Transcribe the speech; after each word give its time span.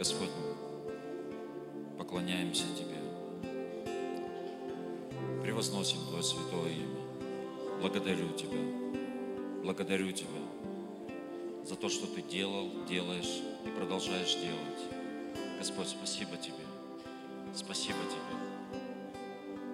Господь, 0.00 0.30
поклоняемся 1.98 2.64
Тебе. 2.74 2.96
Превозносим 5.42 5.98
Твое 6.08 6.22
святое 6.22 6.70
имя. 6.70 7.82
Благодарю 7.82 8.32
Тебя. 8.32 8.60
Благодарю 9.62 10.10
Тебя 10.12 10.40
за 11.66 11.76
то, 11.76 11.90
что 11.90 12.06
Ты 12.06 12.22
делал, 12.22 12.70
делаешь 12.88 13.42
и 13.66 13.68
продолжаешь 13.68 14.36
делать. 14.36 15.36
Господь, 15.58 15.88
спасибо 15.88 16.38
Тебе. 16.38 16.64
Спасибо 17.54 17.98
Тебе. 18.08 18.80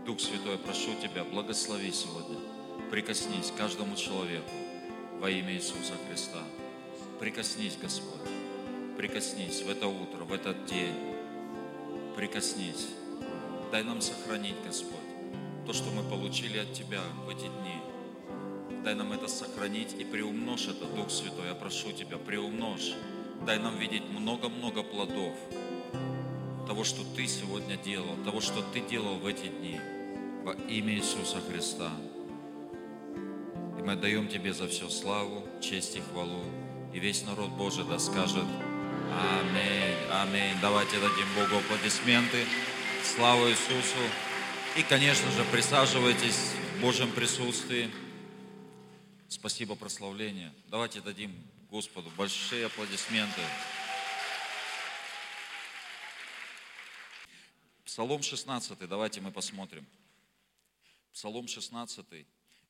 Дух 0.07 0.19
Святой, 0.19 0.59
прошу 0.59 0.91
Тебя, 1.01 1.23
благослови 1.23 1.93
сегодня. 1.93 2.41
Прикоснись 2.91 3.53
каждому 3.57 3.95
человеку 3.95 4.51
во 5.21 5.31
имя 5.31 5.55
Иисуса 5.55 5.93
Христа. 6.09 6.43
Прикоснись, 7.21 7.79
Господь. 7.81 8.36
Прикоснись 8.97 9.61
в 9.61 9.69
это 9.69 9.89
утро, 9.89 10.25
в 10.25 10.33
этот 10.33 10.65
день. 10.65 10.95
Прикоснись. 12.17 12.89
Дай 13.71 13.83
нам 13.85 14.01
сохранить, 14.01 14.55
Господь, 14.65 14.97
то, 15.67 15.75
что 15.75 15.91
мы 15.91 16.03
получили 16.03 16.57
от 16.57 16.73
Тебя 16.73 17.03
в 17.27 17.29
эти 17.29 17.43
дни. 17.43 18.81
Дай 18.83 18.95
нам 18.95 19.13
это 19.13 19.29
сохранить 19.29 19.95
и 19.99 20.05
приумножь 20.05 20.69
это, 20.69 20.87
Дух 20.87 21.11
Святой. 21.11 21.49
Я 21.49 21.55
прошу 21.55 21.93
Тебя, 21.93 22.17
приумножь. 22.17 22.95
Дай 23.45 23.59
нам 23.59 23.77
видеть 23.77 24.09
много-много 24.09 24.83
плодов 24.83 25.37
того, 26.67 26.83
что 26.83 27.03
Ты 27.15 27.27
сегодня 27.27 27.77
делал, 27.77 28.17
того, 28.25 28.41
что 28.41 28.63
Ты 28.73 28.81
делал 28.81 29.17
в 29.17 29.27
эти 29.27 29.49
дни. 29.49 29.79
Во 30.43 30.55
имя 30.71 30.95
Иисуса 30.95 31.43
Христа. 31.43 31.91
И 33.79 33.83
мы 33.83 33.93
отдаем 33.93 34.29
Тебе 34.29 34.55
за 34.55 34.69
все 34.69 34.89
славу, 34.89 35.43
честь 35.61 35.97
и 35.97 36.01
хвалу. 36.01 36.45
И 36.95 36.99
весь 36.99 37.27
народ 37.27 37.51
Божий 37.51 37.85
да 37.85 37.99
скажет 37.99 38.47
Аминь, 39.13 40.11
аминь. 40.11 40.57
Давайте 40.61 40.99
дадим 40.99 41.27
Богу 41.35 41.59
аплодисменты. 41.59 42.45
Слава 43.05 43.51
Иисусу. 43.51 43.99
И, 44.77 44.83
конечно 44.83 45.31
же, 45.31 45.45
присаживайтесь 45.53 46.53
в 46.77 46.81
Божьем 46.81 47.11
присутствии. 47.13 47.91
Спасибо, 49.29 49.77
прославление. 49.77 50.53
Давайте 50.69 51.01
дадим 51.01 51.33
Господу 51.71 52.11
большие 52.17 52.67
аплодисменты. 52.67 53.41
Псалом 57.85 58.23
16, 58.23 58.89
давайте 58.89 59.21
мы 59.21 59.31
посмотрим. 59.31 59.87
Псалом 61.13 61.49
16. 61.49 62.27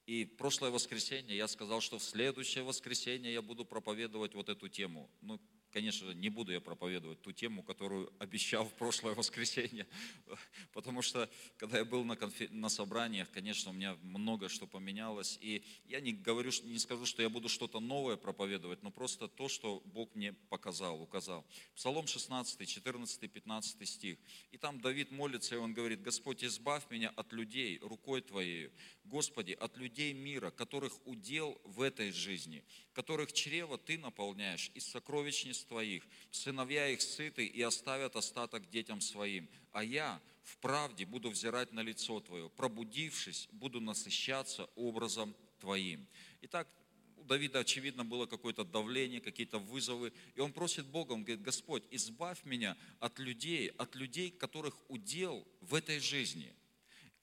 И 0.07 0.25
прошлое 0.25 0.71
воскресенье 0.71 1.37
я 1.37 1.49
сказал, 1.49 1.81
что 1.81 1.99
в 1.99 2.03
следующее 2.03 2.63
воскресенье 2.63 3.33
я 3.33 3.43
буду 3.43 3.65
проповедовать 3.65 4.35
вот 4.35 4.49
эту 4.49 4.69
тему. 4.69 5.11
Ну, 5.23 5.41
конечно 5.77 6.11
не 6.13 6.31
буду 6.31 6.53
я 6.53 6.61
проповедовать 6.63 7.21
ту 7.21 7.33
тему, 7.33 7.63
которую 7.63 8.11
обещал 8.19 8.65
в 8.65 8.73
прошлое 8.73 9.15
воскресенье, 9.15 9.87
потому 10.73 11.03
что, 11.03 11.29
когда 11.59 11.77
я 11.77 11.85
был 11.85 12.03
на, 12.03 12.17
конфер... 12.17 12.51
на 12.51 12.71
собраниях, 12.71 13.31
конечно, 13.31 13.73
у 13.73 13.75
меня 13.75 13.95
много 14.03 14.49
что 14.49 14.67
поменялось, 14.67 15.39
и 15.43 15.63
я 15.85 16.01
не 16.01 16.15
говорю, 16.15 16.51
не 16.65 16.79
скажу, 16.79 17.05
что 17.05 17.21
я 17.21 17.29
буду 17.29 17.51
что-то 17.51 17.79
новое 17.79 18.17
проповедовать, 18.17 18.83
но 18.83 18.91
просто 18.91 19.29
то, 19.29 19.49
что 19.49 19.83
Бог 19.85 20.15
мне 20.15 20.33
показал, 20.49 21.03
указал. 21.03 21.45
Псалом 21.75 22.07
16, 22.07 22.67
14, 22.67 23.31
15 23.31 23.89
стих. 23.89 24.19
И 24.53 24.57
там 24.57 24.81
Давид 24.81 25.11
молится, 25.11 25.57
и 25.57 25.59
он 25.59 25.75
говорит, 25.75 26.01
Господь, 26.01 26.43
избавь 26.43 26.89
меня 26.89 27.11
от 27.11 27.35
людей 27.35 27.79
рукой 27.83 28.23
Твоей, 28.23 28.71
Господи, 29.07 29.53
от 29.53 29.77
людей 29.77 30.13
мира, 30.13 30.51
которых 30.51 30.95
удел 31.07 31.61
в 31.65 31.81
этой 31.81 32.11
жизни, 32.11 32.65
которых 32.93 33.33
чрево 33.33 33.79
Ты 33.79 33.99
наполняешь 33.99 34.71
из 34.75 34.87
сокровищниц 34.87 35.65
Твоих, 35.65 36.05
сыновья 36.33 36.89
их 36.89 37.01
сыты 37.01 37.47
и 37.47 37.63
оставят 37.63 38.17
остаток 38.17 38.69
детям 38.69 39.01
своим, 39.01 39.49
а 39.71 39.85
я 39.85 40.21
в 40.43 40.59
правде 40.59 41.07
буду 41.07 41.31
взирать 41.31 41.73
на 41.73 41.81
лицо 41.81 42.19
Твое, 42.21 42.49
пробудившись, 42.51 43.49
буду 43.53 43.81
насыщаться 43.81 44.65
образом 44.75 45.37
Твоим. 45.61 46.09
Итак, 46.43 46.69
у 47.17 47.23
Давида, 47.23 47.61
очевидно, 47.61 48.05
было 48.05 48.27
какое-то 48.27 48.65
давление, 48.65 49.21
какие-то 49.21 49.59
вызовы. 49.59 50.13
И 50.35 50.41
он 50.41 50.53
просит 50.53 50.87
Бога, 50.87 51.13
он 51.13 51.23
говорит, 51.23 51.43
Господь, 51.43 51.85
избавь 51.91 52.45
меня 52.45 52.77
от 52.99 53.21
людей, 53.21 53.69
от 53.79 53.95
людей, 53.95 54.31
которых 54.31 54.77
удел 54.89 55.47
в 55.61 55.77
этой 55.77 56.01
жизни– 56.01 56.53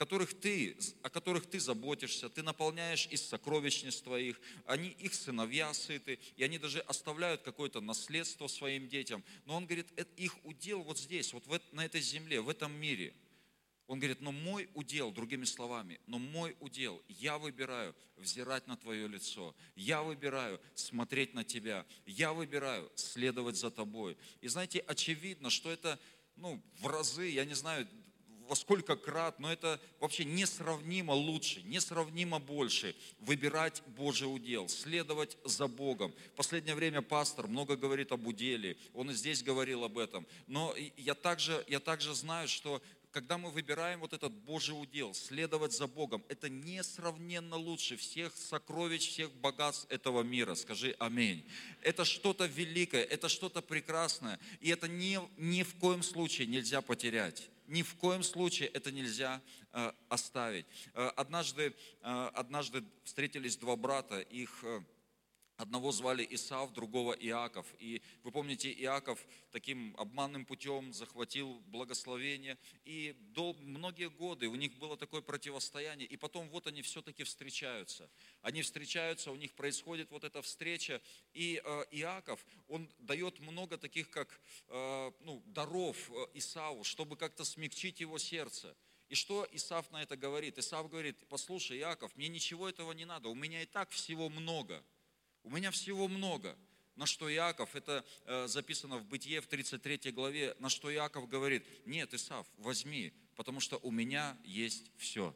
которых 0.03 0.38
ты, 0.38 0.75
о 1.02 1.09
которых 1.09 1.46
ты 1.46 1.62
заботишься, 1.62 2.28
ты 2.28 2.44
наполняешь 2.44 3.08
из 3.09 3.25
сокровищниц 3.25 4.02
твоих, 4.02 4.38
они, 4.66 4.90
их 4.90 5.14
сыновья 5.14 5.74
сыты, 5.74 6.19
и 6.36 6.44
они 6.44 6.58
даже 6.59 6.81
оставляют 6.81 7.41
какое-то 7.41 7.80
наследство 7.80 8.47
своим 8.47 8.90
детям. 8.90 9.24
Но 9.46 9.56
он 9.56 9.66
говорит, 9.66 9.88
это 9.96 10.12
их 10.22 10.36
удел 10.44 10.84
вот 10.84 11.00
здесь, 11.00 11.31
вот 11.31 11.47
в, 11.47 11.58
на 11.72 11.86
этой 11.86 12.02
земле, 12.02 12.41
в 12.41 12.50
этом 12.50 12.74
мире. 12.74 13.14
Он 13.88 13.97
говорит, 14.00 14.19
но 14.19 14.34
мой 14.34 14.69
удел, 14.74 15.09
другими 15.09 15.46
словами, 15.46 16.02
но 16.06 16.20
мой 16.20 16.58
удел, 16.59 17.02
я 17.08 17.38
выбираю 17.38 17.96
взирать 18.18 18.68
на 18.68 18.75
Твое 18.75 19.08
лицо, 19.08 19.56
я 19.78 20.03
выбираю 20.03 20.59
смотреть 20.75 21.34
на 21.34 21.46
Тебя, 21.46 21.85
я 22.06 22.34
выбираю 22.34 22.91
следовать 22.96 23.56
за 23.56 23.72
Тобой. 23.72 24.18
И 24.41 24.50
знаете, 24.50 24.80
очевидно, 24.80 25.50
что 25.50 25.72
это 25.72 25.97
ну, 26.35 26.62
в 26.80 26.88
разы, 26.88 27.28
я 27.30 27.46
не 27.46 27.53
знаю, 27.53 27.88
во 28.48 28.56
сколько 28.56 28.96
крат, 28.96 29.40
но 29.40 29.52
это 29.52 29.80
вообще 30.00 30.26
несравнимо 30.26 31.12
лучше, 31.12 31.62
несравнимо 31.64 32.40
больше 32.40 32.96
выбирать 33.20 33.81
Божий 33.88 34.34
удел, 34.34 34.68
следовать 34.70 35.38
за 35.44 35.68
Богом. 35.68 36.14
В 36.34 36.36
последнее 36.36 36.76
время 36.76 37.02
пастор 37.02 37.48
много 37.48 37.76
говорит 37.76 38.12
об 38.12 38.28
уделе, 38.28 38.78
он 38.94 39.12
и 39.12 39.14
здесь 39.14 39.44
говорил 39.44 39.84
об 39.84 39.98
этом. 39.98 40.26
Но 40.48 40.76
я 40.98 41.14
также, 41.14 41.64
я 41.68 41.80
также 41.80 42.14
знаю, 42.14 42.48
что 42.48 42.82
когда 43.12 43.38
мы 43.38 43.52
выбираем 43.52 44.00
вот 44.00 44.14
этот 44.14 44.34
Божий 44.34 44.74
удел, 44.74 45.14
следовать 45.14 45.72
за 45.72 45.86
Богом, 45.86 46.26
это 46.30 46.50
несравненно 46.50 47.56
лучше 47.56 47.96
всех 47.96 48.36
сокровищ, 48.36 49.08
всех 49.08 49.32
богатств 49.36 49.86
этого 49.90 50.24
мира. 50.24 50.56
Скажи 50.56 50.96
аминь. 50.98 51.46
Это 51.82 52.06
что-то 52.06 52.48
великое, 52.48 53.03
это 53.03 53.30
что-то 53.30 53.62
прекрасное, 53.62 54.40
и 54.62 54.70
это 54.72 54.88
ни, 54.88 55.20
ни 55.38 55.62
в 55.62 55.76
коем 55.76 56.02
случае 56.02 56.48
нельзя 56.48 56.82
потерять 56.82 57.50
ни 57.73 57.81
в 57.81 57.95
коем 57.95 58.22
случае 58.22 58.69
это 58.69 58.91
нельзя 58.91 59.41
э, 59.72 59.91
оставить. 60.07 60.67
Э, 60.94 61.07
однажды, 61.16 61.73
э, 62.01 62.29
однажды 62.35 62.84
встретились 63.03 63.57
два 63.57 63.75
брата, 63.75 64.19
их 64.19 64.63
Одного 65.63 65.94
звали 65.94 66.28
Исав, 66.29 66.74
другого 66.74 67.13
Иаков. 67.13 67.66
И 67.79 68.01
вы 68.24 68.31
помните, 68.31 68.69
Иаков 68.69 69.25
таким 69.50 69.96
обманным 69.97 70.46
путем 70.46 70.91
захватил 70.91 71.62
благословение. 71.68 72.57
И 72.84 73.16
до, 73.34 73.53
многие 73.62 74.09
годы 74.09 74.50
у 74.50 74.56
них 74.56 74.75
было 74.78 74.97
такое 74.97 75.22
противостояние. 75.22 76.06
И 76.06 76.18
потом 76.18 76.50
вот 76.50 76.68
они 76.68 76.81
все-таки 76.81 77.23
встречаются. 77.23 78.09
Они 78.41 78.62
встречаются, 78.62 79.31
у 79.31 79.38
них 79.38 79.53
происходит 79.53 80.12
вот 80.12 80.25
эта 80.25 80.41
встреча. 80.41 81.02
И 81.34 81.62
э, 81.63 81.85
Иаков, 81.91 82.46
он 82.68 82.90
дает 83.00 83.40
много 83.40 83.78
таких 83.78 84.09
как 84.09 84.41
э, 84.68 85.12
ну, 85.22 85.41
даров 85.46 86.12
э, 86.12 86.25
Исаву, 86.34 86.84
чтобы 86.84 87.16
как-то 87.16 87.46
смягчить 87.46 88.02
его 88.02 88.18
сердце. 88.18 88.75
И 89.07 89.16
что 89.16 89.47
Исав 89.53 89.90
на 89.91 90.03
это 90.03 90.18
говорит? 90.18 90.57
Исав 90.57 90.90
говорит, 90.90 91.25
послушай, 91.29 91.78
Иаков, 91.78 92.13
мне 92.18 92.28
ничего 92.28 92.68
этого 92.68 92.91
не 92.91 93.06
надо, 93.06 93.29
у 93.29 93.35
меня 93.35 93.62
и 93.62 93.66
так 93.66 93.91
всего 93.91 94.28
много. 94.28 94.84
У 95.44 95.50
меня 95.50 95.72
всего 95.72 96.08
много. 96.08 96.58
На 96.96 97.06
что 97.06 97.31
Иаков, 97.31 97.76
это 97.76 98.06
э, 98.26 98.48
записано 98.48 98.98
в 98.98 99.06
Бытие 99.06 99.42
в 99.42 99.48
33 99.48 100.12
главе, 100.12 100.56
на 100.59 100.70
что 100.70 100.94
Иаков 100.94 101.28
говорит, 101.28 101.66
нет, 101.86 102.14
Исав, 102.14 102.46
возьми, 102.58 103.14
потому 103.36 103.59
что 103.59 103.78
у 103.78 103.90
меня 103.90 104.38
есть 104.44 104.92
все. 104.98 105.36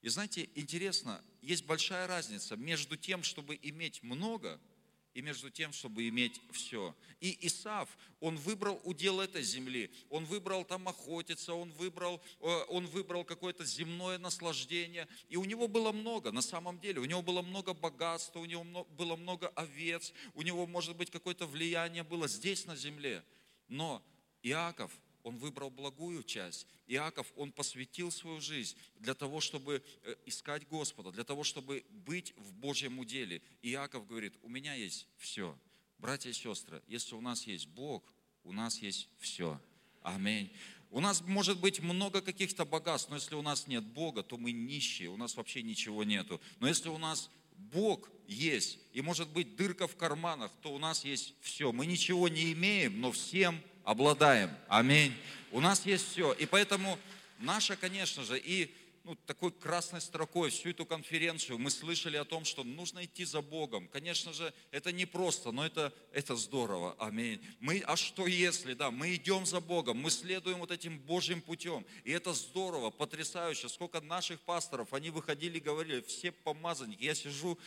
И 0.00 0.08
знаете, 0.08 0.48
интересно, 0.54 1.22
есть 1.42 1.64
большая 1.64 2.06
разница 2.06 2.56
между 2.56 2.96
тем, 2.96 3.22
чтобы 3.22 3.58
иметь 3.62 4.02
много– 4.02 4.60
и 5.14 5.22
между 5.22 5.48
тем, 5.48 5.72
чтобы 5.72 6.08
иметь 6.08 6.40
все. 6.50 6.94
И 7.20 7.38
Исав, 7.46 7.88
он 8.20 8.36
выбрал 8.36 8.80
удел 8.84 9.20
этой 9.20 9.42
земли, 9.42 9.90
он 10.10 10.24
выбрал 10.24 10.64
там 10.64 10.88
охотиться, 10.88 11.54
он 11.54 11.70
выбрал, 11.72 12.20
э, 12.40 12.64
он 12.68 12.86
выбрал 12.86 13.24
какое-то 13.24 13.64
земное 13.64 14.18
наслаждение, 14.18 15.08
и 15.28 15.36
у 15.36 15.44
него 15.44 15.68
было 15.68 15.92
много, 15.92 16.32
на 16.32 16.42
самом 16.42 16.80
деле, 16.80 17.00
у 17.00 17.04
него 17.04 17.22
было 17.22 17.42
много 17.42 17.74
богатства, 17.74 18.40
у 18.40 18.44
него 18.44 18.84
было 18.96 19.14
много 19.14 19.48
овец, 19.48 20.12
у 20.34 20.42
него, 20.42 20.66
может 20.66 20.96
быть, 20.96 21.10
какое-то 21.10 21.46
влияние 21.46 22.02
было 22.02 22.26
здесь 22.26 22.66
на 22.66 22.74
земле. 22.74 23.24
Но 23.68 24.02
Иаков, 24.42 24.92
он 25.24 25.38
выбрал 25.38 25.70
благую 25.70 26.22
часть. 26.22 26.68
Иаков, 26.86 27.32
он 27.34 27.50
посвятил 27.50 28.12
свою 28.12 28.40
жизнь 28.40 28.76
для 28.96 29.14
того, 29.14 29.40
чтобы 29.40 29.82
э, 30.02 30.14
искать 30.26 30.68
Господа, 30.68 31.10
для 31.10 31.24
того, 31.24 31.42
чтобы 31.42 31.84
быть 31.90 32.34
в 32.36 32.52
Божьем 32.52 32.98
уделе. 32.98 33.42
Иаков 33.62 34.06
говорит, 34.06 34.34
у 34.42 34.48
меня 34.48 34.74
есть 34.74 35.08
все. 35.16 35.58
Братья 35.98 36.28
и 36.30 36.34
сестры, 36.34 36.82
если 36.86 37.14
у 37.14 37.22
нас 37.22 37.46
есть 37.46 37.66
Бог, 37.68 38.04
у 38.44 38.52
нас 38.52 38.78
есть 38.82 39.08
все. 39.18 39.58
Аминь. 40.02 40.52
У 40.90 41.00
нас 41.00 41.22
может 41.22 41.58
быть 41.58 41.80
много 41.80 42.20
каких-то 42.20 42.66
богатств, 42.66 43.08
но 43.08 43.16
если 43.16 43.34
у 43.34 43.42
нас 43.42 43.66
нет 43.66 43.82
Бога, 43.82 44.22
то 44.22 44.36
мы 44.36 44.52
нищие, 44.52 45.08
у 45.08 45.16
нас 45.16 45.36
вообще 45.36 45.62
ничего 45.62 46.04
нету. 46.04 46.40
Но 46.60 46.68
если 46.68 46.90
у 46.90 46.98
нас 46.98 47.30
Бог 47.56 48.10
есть, 48.28 48.78
и 48.92 49.00
может 49.00 49.28
быть 49.30 49.56
дырка 49.56 49.88
в 49.88 49.96
карманах, 49.96 50.52
то 50.60 50.72
у 50.72 50.78
нас 50.78 51.04
есть 51.04 51.34
все. 51.40 51.72
Мы 51.72 51.86
ничего 51.86 52.28
не 52.28 52.52
имеем, 52.52 53.00
но 53.00 53.10
всем 53.10 53.60
Обладаем. 53.84 54.50
Аминь. 54.68 55.14
У 55.52 55.60
нас 55.60 55.84
есть 55.84 56.10
все. 56.10 56.32
И 56.32 56.46
поэтому 56.46 56.98
наша, 57.38 57.76
конечно 57.76 58.24
же, 58.24 58.38
и 58.38 58.74
ну, 59.04 59.14
такой 59.26 59.52
красной 59.52 60.00
строкой 60.00 60.48
всю 60.48 60.70
эту 60.70 60.86
конференцию 60.86 61.58
мы 61.58 61.70
слышали 61.70 62.16
о 62.16 62.24
том, 62.24 62.46
что 62.46 62.64
нужно 62.64 63.04
идти 63.04 63.26
за 63.26 63.42
Богом. 63.42 63.86
Конечно 63.88 64.32
же, 64.32 64.54
это 64.70 64.90
не 64.92 65.04
просто, 65.04 65.52
но 65.52 65.66
это, 65.66 65.92
это 66.12 66.34
здорово. 66.34 66.96
Аминь. 66.98 67.44
Мы, 67.60 67.82
а 67.86 67.96
что 67.96 68.26
если, 68.26 68.72
да, 68.72 68.90
мы 68.90 69.14
идем 69.14 69.44
за 69.44 69.60
Богом, 69.60 69.98
мы 69.98 70.10
следуем 70.10 70.60
вот 70.60 70.70
этим 70.70 70.98
Божьим 71.00 71.42
путем. 71.42 71.84
И 72.04 72.10
это 72.10 72.32
здорово, 72.32 72.88
потрясающе. 72.88 73.68
Сколько 73.68 74.00
наших 74.00 74.40
пасторов, 74.40 74.94
они 74.94 75.10
выходили 75.10 75.58
и 75.58 75.60
говорили, 75.60 76.00
все 76.00 76.32
помазанники. 76.32 77.04
Я 77.04 77.14
сижу, 77.14 77.58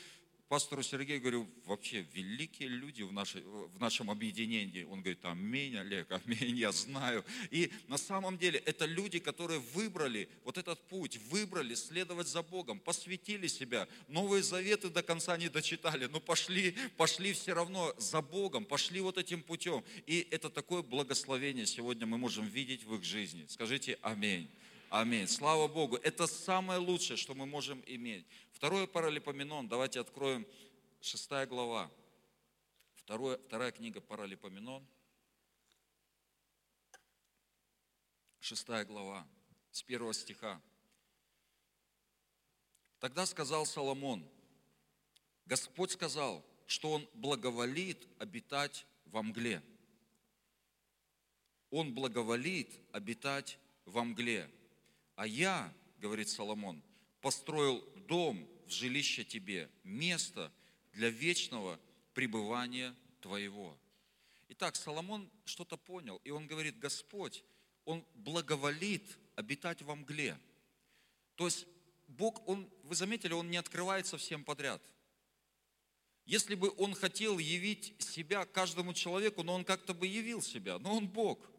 пастору 0.48 0.84
Сергею 0.84 1.22
говорю, 1.22 1.50
вообще 1.66 2.06
великие 2.14 2.70
люди 2.70 3.02
в, 3.02 3.12
нашей, 3.12 3.42
в 3.42 3.80
нашем 3.80 4.10
объединении. 4.10 4.84
Он 4.84 5.02
говорит, 5.02 5.24
аминь, 5.24 5.78
Олег, 5.78 6.12
аминь, 6.12 6.56
я 6.56 6.72
знаю. 6.72 7.26
И 7.52 7.72
на 7.88 7.98
самом 7.98 8.38
деле 8.38 8.60
это 8.60 8.86
люди, 8.86 9.20
которые 9.20 9.60
выбрали 9.60 10.30
вот 10.44 10.58
этот 10.58 10.80
путь, 10.88 11.18
выбрали 11.30 11.76
следовать 11.76 12.28
за 12.28 12.44
Богом, 12.44 12.80
посвятили 12.80 13.48
себя. 13.48 13.88
Новые 14.08 14.44
заветы 14.44 14.90
до 14.90 15.04
конца 15.04 15.38
не 15.38 15.50
дочитали, 15.50 16.06
но 16.06 16.20
пошли, 16.20 16.76
пошли 16.96 17.34
все 17.34 17.54
равно 17.54 17.94
за 17.98 18.22
Богом, 18.22 18.66
пошли 18.66 19.02
вот 19.02 19.18
этим 19.18 19.44
путем. 19.44 19.84
И 20.06 20.28
это 20.32 20.50
такое 20.50 20.82
благословение 20.82 21.66
сегодня 21.66 22.06
мы 22.06 22.18
можем 22.18 22.48
видеть 22.48 22.84
в 22.84 22.96
их 22.96 23.04
жизни. 23.04 23.46
Скажите 23.48 23.98
аминь. 24.02 24.50
Аминь. 24.90 25.28
Слава 25.28 25.68
Богу. 25.68 25.98
Это 25.98 26.28
самое 26.28 26.80
лучшее, 26.80 27.18
что 27.18 27.34
мы 27.36 27.46
можем 27.46 27.84
иметь. 27.86 28.26
Второе 28.54 28.88
Паралипоменон. 28.88 29.68
Давайте 29.68 30.00
откроем 30.00 30.48
шестая 31.02 31.46
глава. 31.46 31.92
Второе, 32.96 33.38
вторая 33.38 33.72
книга 33.72 34.00
Паралипоменон. 34.00 34.86
Шестая 38.40 38.86
глава, 38.86 39.28
с 39.72 39.84
первого 39.84 40.14
стиха. 40.14 40.62
Тогда 43.00 43.26
сказал 43.26 43.66
Соломон, 43.66 44.26
Господь 45.46 45.92
сказал, 45.92 46.46
что 46.66 46.92
Он 46.92 47.10
благоволит 47.14 48.08
обитать 48.20 48.86
во 49.06 49.22
мгле. 49.22 49.62
Он 51.72 51.94
благоволит 51.94 52.74
обитать 52.94 53.60
во 53.86 54.06
мгле. 54.06 54.50
А 55.18 55.26
я, 55.26 55.74
говорит 55.98 56.30
Соломон, 56.30 56.84
построил 57.22 57.84
дом 58.08 58.48
в 58.68 58.70
жилище 58.70 59.24
тебе, 59.24 59.68
место 59.84 60.54
для 60.94 61.10
вечного 61.10 61.80
пребывания 62.14 62.96
твоего. 63.20 63.76
Итак, 64.50 64.76
Соломон 64.76 65.28
что-то 65.44 65.76
понял, 65.76 66.22
и 66.24 66.30
он 66.30 66.46
говорит, 66.46 66.78
Господь, 66.78 67.44
Он 67.84 68.06
благоволит 68.14 69.18
обитать 69.36 69.82
во 69.82 69.96
мгле. 69.96 70.38
То 71.34 71.46
есть 71.46 71.66
Бог, 72.08 72.48
он, 72.48 72.70
вы 72.84 72.94
заметили, 72.94 73.34
Он 73.34 73.50
не 73.50 73.58
открывается 73.58 74.20
всем 74.20 74.44
подряд. 74.44 74.84
Если 76.28 76.54
бы 76.54 76.72
Он 76.78 76.94
хотел 76.94 77.40
явить 77.40 77.96
себя 78.00 78.46
каждому 78.46 78.94
человеку, 78.94 79.42
но 79.42 79.56
Он 79.56 79.66
как-то 79.66 79.96
бы 79.96 80.06
явил 80.06 80.44
себя, 80.44 80.78
но 80.78 80.96
Он 80.96 81.08
Бог– 81.08 81.40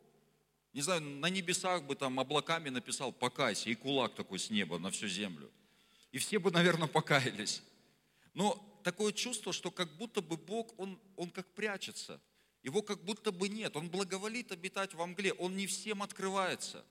не 0.79 0.83
знаю, 0.83 1.01
на 1.01 1.29
небесах 1.29 1.83
бы 1.83 1.97
там 1.97 2.21
облаками 2.21 2.69
написал 2.69 3.11
«покайся» 3.11 3.69
и 3.69 3.75
кулак 3.75 4.15
такой 4.15 4.39
с 4.39 4.49
неба 4.49 4.79
на 4.79 4.93
всю 4.93 5.09
землю. 5.09 5.51
И 6.13 6.19
все 6.19 6.39
бы, 6.39 6.53
наверное, 6.53 6.87
покаялись. 6.87 7.65
Но 8.33 8.81
такое 8.85 9.13
чувство, 9.13 9.53
что 9.53 9.73
как 9.73 9.97
будто 9.97 10.23
бы 10.23 10.37
Бог, 10.37 10.79
Он, 10.79 10.97
он 11.17 11.31
как 11.31 11.49
прячется. 11.49 12.21
Его 12.63 12.83
как 12.83 13.03
будто 13.03 13.33
бы 13.33 13.49
нет. 13.49 13.75
Он 13.75 13.91
благоволит 13.91 14.53
обитать 14.53 14.95
во 14.95 15.05
мгле. 15.09 15.33
Он 15.33 15.57
не 15.57 15.67
всем 15.67 16.01
открывается. 16.01 16.85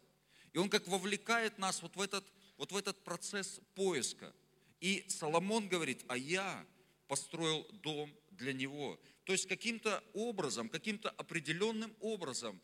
И 0.51 0.57
Он 0.57 0.69
как 0.69 0.85
вовлекает 0.89 1.57
нас 1.57 1.81
вот 1.81 1.95
в 1.95 2.01
этот, 2.01 2.25
вот 2.57 2.73
в 2.73 2.75
этот 2.75 3.01
процесс 3.05 3.61
поиска. 3.73 4.33
И 4.81 5.05
Соломон 5.07 5.69
говорит, 5.69 6.03
а 6.09 6.17
я 6.17 6.65
построил 7.07 7.65
дом 7.83 8.13
для 8.31 8.51
него. 8.51 8.99
То 9.23 9.31
есть 9.31 9.47
каким-то 9.47 10.03
образом, 10.13 10.67
каким-то 10.67 11.09
определенным 11.11 11.95
образом 12.01 12.59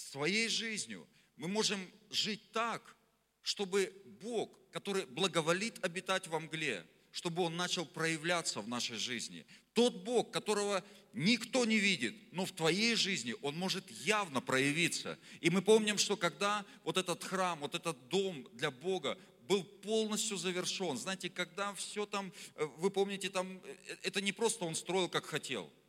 своей 0.00 0.48
жизнью 0.48 1.06
мы 1.36 1.48
можем 1.48 1.80
жить 2.10 2.52
так, 2.52 2.96
чтобы 3.42 3.92
Бог, 4.20 4.50
который 4.70 5.06
благоволит 5.06 5.82
обитать 5.84 6.26
во 6.26 6.40
мгле, 6.40 6.86
чтобы 7.12 7.42
Он 7.42 7.56
начал 7.56 7.86
проявляться 7.86 8.60
в 8.60 8.68
нашей 8.68 8.96
жизни. 8.96 9.46
Тот 9.72 10.04
Бог, 10.04 10.30
которого 10.30 10.84
никто 11.12 11.64
не 11.64 11.78
видит, 11.78 12.14
но 12.32 12.44
в 12.44 12.52
твоей 12.52 12.94
жизни 12.94 13.34
Он 13.42 13.56
может 13.56 13.90
явно 13.90 14.40
проявиться. 14.40 15.18
И 15.40 15.50
мы 15.50 15.62
помним, 15.62 15.98
что 15.98 16.16
когда 16.16 16.64
вот 16.84 16.96
этот 16.96 17.24
храм, 17.24 17.58
вот 17.60 17.74
этот 17.74 18.08
дом 18.08 18.46
для 18.52 18.70
Бога 18.70 19.18
был 19.48 19.64
полностью 19.64 20.36
завершен, 20.36 20.96
знаете, 20.96 21.28
когда 21.28 21.74
все 21.74 22.06
там, 22.06 22.32
э, 22.54 22.64
вы 22.76 22.90
помните, 22.90 23.30
там, 23.30 23.60
э, 23.64 23.96
это 24.02 24.20
не 24.20 24.30
просто 24.32 24.64
Он 24.64 24.76
строил, 24.76 25.08
как 25.08 25.26
хотел– 25.26 25.72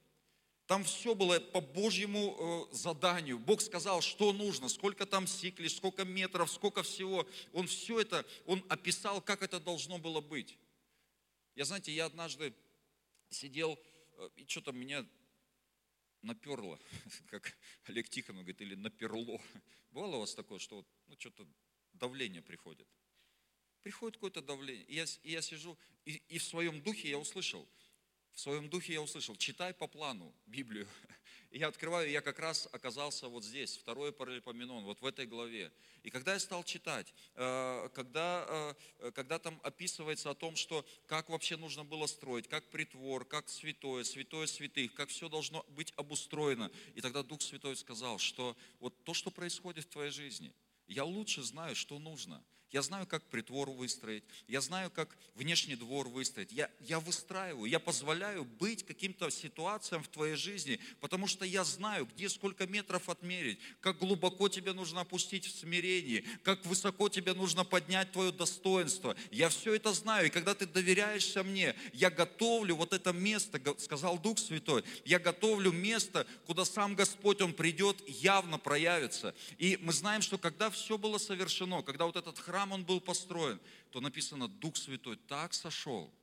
там 0.71 0.85
все 0.85 1.15
было 1.15 1.37
по 1.37 1.59
Божьему 1.59 2.69
э, 2.71 2.73
заданию. 2.73 3.37
Бог 3.37 3.59
сказал, 3.61 3.99
что 3.99 4.31
нужно, 4.31 4.69
сколько 4.69 5.05
там 5.05 5.27
сиклиш, 5.27 5.75
сколько 5.75 6.05
метров, 6.05 6.49
сколько 6.49 6.81
всего. 6.81 7.27
Он 7.51 7.67
все 7.67 7.99
это, 7.99 8.25
он 8.45 8.63
описал, 8.69 9.19
как 9.21 9.41
это 9.41 9.59
должно 9.59 9.97
было 9.97 10.21
быть. 10.21 10.57
Я, 11.55 11.65
знаете, 11.65 11.91
я 11.91 12.05
однажды 12.05 12.53
сидел, 13.29 13.77
э, 14.13 14.29
и 14.37 14.45
что-то 14.47 14.71
меня 14.71 15.05
наперло, 16.21 16.79
как 17.29 17.53
Олег 17.87 18.07
Тихонов 18.07 18.43
говорит, 18.43 18.61
или 18.61 18.75
наперло. 18.75 19.41
Бывало 19.91 20.15
у 20.15 20.19
вас 20.21 20.33
такое, 20.33 20.59
что 20.59 20.77
вот, 20.77 20.87
ну, 21.07 21.17
что-то 21.19 21.45
давление 21.91 22.41
приходит? 22.41 22.87
Приходит 23.81 24.15
какое-то 24.15 24.41
давление. 24.41 24.85
И 24.85 24.95
я, 24.95 25.03
и 25.23 25.31
я 25.31 25.41
сижу, 25.41 25.77
и, 26.05 26.13
и 26.29 26.37
в 26.37 26.43
своем 26.45 26.81
духе 26.81 27.09
я 27.09 27.17
услышал– 27.17 27.67
в 28.33 28.39
своем 28.39 28.69
духе 28.69 28.93
я 28.93 29.01
услышал, 29.01 29.35
читай 29.35 29.73
по 29.73 29.87
плану 29.87 30.33
Библию. 30.45 30.87
И 31.51 31.59
я 31.59 31.67
открываю, 31.67 32.09
я 32.09 32.21
как 32.21 32.39
раз 32.39 32.69
оказался 32.71 33.27
вот 33.27 33.43
здесь, 33.43 33.75
второй 33.75 34.13
паралипоменон, 34.13 34.85
вот 34.85 35.01
в 35.01 35.05
этой 35.05 35.25
главе. 35.25 35.71
И 36.01 36.09
когда 36.09 36.33
я 36.33 36.39
стал 36.39 36.63
читать, 36.63 37.13
э, 37.35 37.89
когда, 37.93 38.75
э, 38.99 39.11
когда 39.11 39.37
там 39.37 39.59
описывается 39.61 40.29
о 40.29 40.33
том, 40.33 40.55
что 40.55 40.85
как 41.07 41.29
вообще 41.29 41.57
нужно 41.57 41.83
было 41.83 42.07
строить, 42.07 42.47
как 42.47 42.69
притвор, 42.69 43.25
как 43.25 43.49
святое, 43.49 44.05
святое 44.05 44.47
святых, 44.47 44.93
как 44.93 45.09
все 45.09 45.27
должно 45.27 45.65
быть 45.69 45.91
обустроено. 45.97 46.71
И 46.95 47.01
тогда 47.01 47.21
Дух 47.21 47.41
Святой 47.41 47.75
сказал, 47.75 48.17
что 48.17 48.55
вот 48.79 49.03
то, 49.03 49.13
что 49.13 49.29
происходит 49.29 49.85
в 49.85 49.89
твоей 49.89 50.11
жизни, 50.11 50.53
я 50.87 51.03
лучше 51.03 51.43
знаю, 51.43 51.75
что 51.75 51.99
нужно– 51.99 52.41
я 52.71 52.81
знаю, 52.81 53.05
как 53.05 53.23
притвор 53.23 53.69
выстроить, 53.69 54.23
я 54.47 54.61
знаю, 54.61 54.89
как 54.89 55.17
внешний 55.35 55.75
двор 55.75 56.07
выстроить. 56.07 56.51
Я, 56.51 56.69
я 56.79 56.99
выстраиваю, 56.99 57.69
я 57.69 57.79
позволяю 57.79 58.45
быть 58.45 58.85
каким-то 58.85 59.29
ситуациям 59.29 60.03
в 60.03 60.07
твоей 60.07 60.35
жизни, 60.35 60.79
потому 61.01 61.27
что 61.27 61.43
я 61.43 61.63
знаю, 61.65 62.05
где 62.05 62.29
сколько 62.29 62.65
метров 62.67 63.09
отмерить, 63.09 63.59
как 63.81 63.97
глубоко 63.97 64.47
тебе 64.47 64.71
нужно 64.71 65.01
опустить 65.01 65.45
в 65.45 65.59
смирении, 65.59 66.25
как 66.43 66.65
высоко 66.65 67.09
тебе 67.09 67.33
нужно 67.33 67.65
поднять 67.65 68.11
твое 68.13 68.31
достоинство. 68.31 69.17
Я 69.31 69.49
все 69.49 69.73
это 69.75 69.91
знаю, 69.91 70.27
и 70.27 70.29
когда 70.29 70.53
ты 70.53 70.65
доверяешься 70.65 71.43
мне, 71.43 71.75
я 71.91 72.09
готовлю 72.09 72.75
вот 72.75 72.93
это 72.93 73.11
место, 73.11 73.59
сказал 73.79 74.17
Дух 74.17 74.39
Святой, 74.39 74.83
я 75.03 75.19
готовлю 75.19 75.71
место, 75.71 76.25
куда 76.45 76.63
сам 76.63 76.95
Господь, 76.95 77.41
Он 77.41 77.53
придет, 77.53 78.01
явно 78.07 78.57
проявится. 78.57 79.35
И 79.57 79.77
мы 79.81 79.91
знаем, 79.91 80.21
что 80.21 80.37
когда 80.37 80.69
все 80.69 80.97
было 80.97 81.17
совершено, 81.17 81.81
когда 81.81 82.05
вот 82.05 82.15
этот 82.15 82.39
храм 82.39 82.60
храм 82.61 82.71
он 82.73 82.83
был 82.83 83.01
построен, 83.01 83.59
то 83.91 84.01
написано, 84.01 84.47
Дух 84.47 84.77
Святой 84.77 85.15
так 85.15 85.53
сошел, 85.53 86.13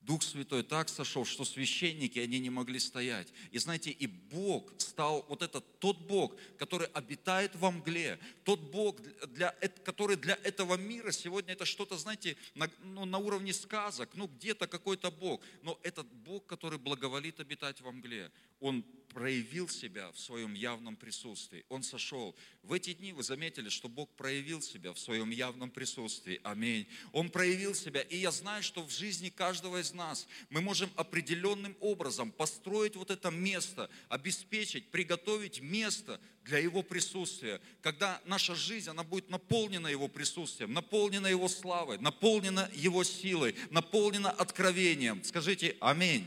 Дух 0.00 0.22
Святой 0.22 0.62
так 0.62 0.88
сошел, 0.88 1.24
что 1.24 1.44
священники, 1.44 2.18
они 2.18 2.38
не 2.38 2.50
могли 2.50 2.78
стоять. 2.78 3.28
И 3.50 3.58
знаете, 3.58 3.90
и 3.90 4.06
Бог 4.06 4.72
стал, 4.78 5.26
вот 5.28 5.42
этот, 5.42 5.78
тот 5.78 5.98
Бог, 5.98 6.34
который 6.58 6.86
обитает 6.88 7.54
во 7.56 7.70
мгле, 7.70 8.18
тот 8.44 8.60
Бог, 8.60 9.00
для, 9.34 9.50
который 9.84 10.16
для 10.16 10.38
этого 10.42 10.76
мира 10.76 11.12
сегодня 11.12 11.52
это 11.52 11.66
что-то, 11.66 11.96
знаете, 11.98 12.36
на, 12.54 12.70
ну, 12.82 13.04
на 13.04 13.18
уровне 13.18 13.52
сказок, 13.52 14.10
ну 14.14 14.26
где-то 14.26 14.66
какой-то 14.66 15.10
Бог. 15.10 15.42
Но 15.62 15.78
этот 15.82 16.06
Бог, 16.06 16.46
который 16.46 16.78
благоволит 16.78 17.40
обитать 17.40 17.80
во 17.80 17.92
мгле, 17.92 18.30
Он 18.60 18.84
проявил 19.10 19.68
себя 19.68 20.10
в 20.12 20.18
своем 20.18 20.54
явном 20.54 20.96
присутствии. 20.96 21.64
Он 21.68 21.82
сошел. 21.82 22.34
В 22.62 22.72
эти 22.72 22.92
дни 22.94 23.12
вы 23.12 23.22
заметили, 23.22 23.68
что 23.68 23.88
Бог 23.88 24.08
проявил 24.10 24.62
себя 24.62 24.92
в 24.92 24.98
своем 24.98 25.30
явном 25.30 25.70
присутствии. 25.70 26.40
Аминь. 26.44 26.86
Он 27.12 27.28
проявил 27.28 27.74
себя. 27.74 28.00
И 28.02 28.16
я 28.16 28.30
знаю, 28.30 28.62
что 28.62 28.82
в 28.82 28.90
жизни 28.90 29.28
каждого 29.28 29.80
из 29.80 29.92
нас 29.92 30.26
мы 30.48 30.60
можем 30.60 30.90
определенным 30.96 31.76
образом 31.80 32.30
построить 32.30 32.96
вот 32.96 33.10
это 33.10 33.30
место, 33.30 33.90
обеспечить, 34.08 34.90
приготовить 34.90 35.60
место 35.60 36.20
для 36.44 36.58
Его 36.58 36.82
присутствия. 36.82 37.60
Когда 37.82 38.20
наша 38.24 38.54
жизнь, 38.54 38.90
она 38.90 39.02
будет 39.02 39.28
наполнена 39.30 39.88
Его 39.88 40.08
присутствием, 40.08 40.72
наполнена 40.72 41.26
Его 41.26 41.48
славой, 41.48 41.98
наполнена 41.98 42.70
Его 42.72 43.04
силой, 43.04 43.54
наполнена 43.70 44.30
откровением. 44.30 45.22
Скажите 45.24 45.76
Аминь. 45.80 46.26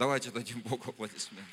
Давайте 0.00 0.30
дадим 0.30 0.62
Богу 0.64 0.88
аплодисменты. 0.88 1.44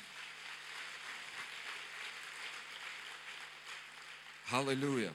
Аллилуйя. 4.50 5.12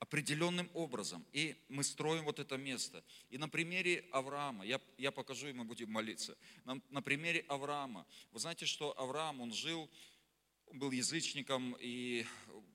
Определенным 0.00 0.68
образом. 0.74 1.24
И 1.32 1.54
мы 1.68 1.84
строим 1.84 2.24
вот 2.24 2.40
это 2.40 2.56
место. 2.56 3.04
И 3.30 3.38
на 3.38 3.48
примере 3.48 4.04
Авраама, 4.10 4.66
я, 4.66 4.80
я 4.96 5.12
покажу, 5.12 5.46
и 5.46 5.52
мы 5.52 5.62
будем 5.62 5.92
молиться. 5.92 6.36
На, 6.64 6.80
на 6.90 7.00
примере 7.00 7.44
Авраама. 7.46 8.04
Вы 8.32 8.40
знаете, 8.40 8.66
что 8.66 8.92
Авраам, 8.98 9.40
он 9.40 9.52
жил, 9.52 9.88
был 10.72 10.90
язычником, 10.90 11.76
и 11.78 12.26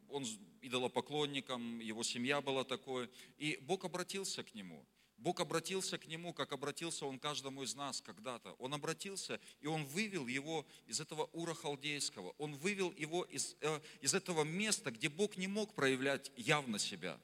он 0.07 0.25
идолопоклонником, 0.61 1.79
его 1.79 2.03
семья 2.03 2.39
была 2.39 2.63
такой. 2.63 3.09
И 3.37 3.57
Бог 3.63 3.83
обратился 3.83 4.43
к 4.43 4.55
нему. 4.55 4.85
Бог 5.23 5.39
обратился 5.39 5.97
к 5.97 6.05
нему, 6.07 6.33
как 6.33 6.51
обратился 6.51 7.05
он 7.05 7.17
каждому 7.17 7.63
из 7.63 7.75
нас 7.75 8.01
когда-то. 8.01 8.51
Он 8.59 8.73
обратился, 8.73 9.39
и 9.61 9.67
он 9.67 9.85
вывел 9.85 10.27
его 10.27 10.67
из 10.85 10.99
этого 10.99 11.29
ура 11.31 11.53
халдейского. 11.53 12.35
Он 12.37 12.55
вывел 12.55 12.91
его 12.91 13.23
из, 13.23 13.55
э, 13.61 13.79
из 14.01 14.13
этого 14.13 14.43
места, 14.43 14.91
где 14.91 15.07
Бог 15.07 15.37
не 15.37 15.47
мог 15.47 15.73
проявлять 15.75 16.29
явно 16.35 16.77
себя. 16.77 17.17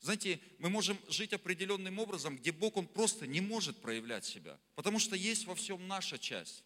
Знаете, 0.00 0.40
мы 0.58 0.68
можем 0.68 0.98
жить 1.08 1.32
определенным 1.32 1.98
образом, 1.98 2.36
где 2.36 2.52
Бог, 2.52 2.76
Он 2.76 2.86
просто 2.86 3.26
не 3.26 3.40
может 3.40 3.80
проявлять 3.80 4.26
себя. 4.26 4.60
Потому 4.74 4.98
что 4.98 5.16
есть 5.16 5.46
во 5.46 5.54
всем 5.54 5.88
наша 5.88 6.18
часть. 6.18 6.64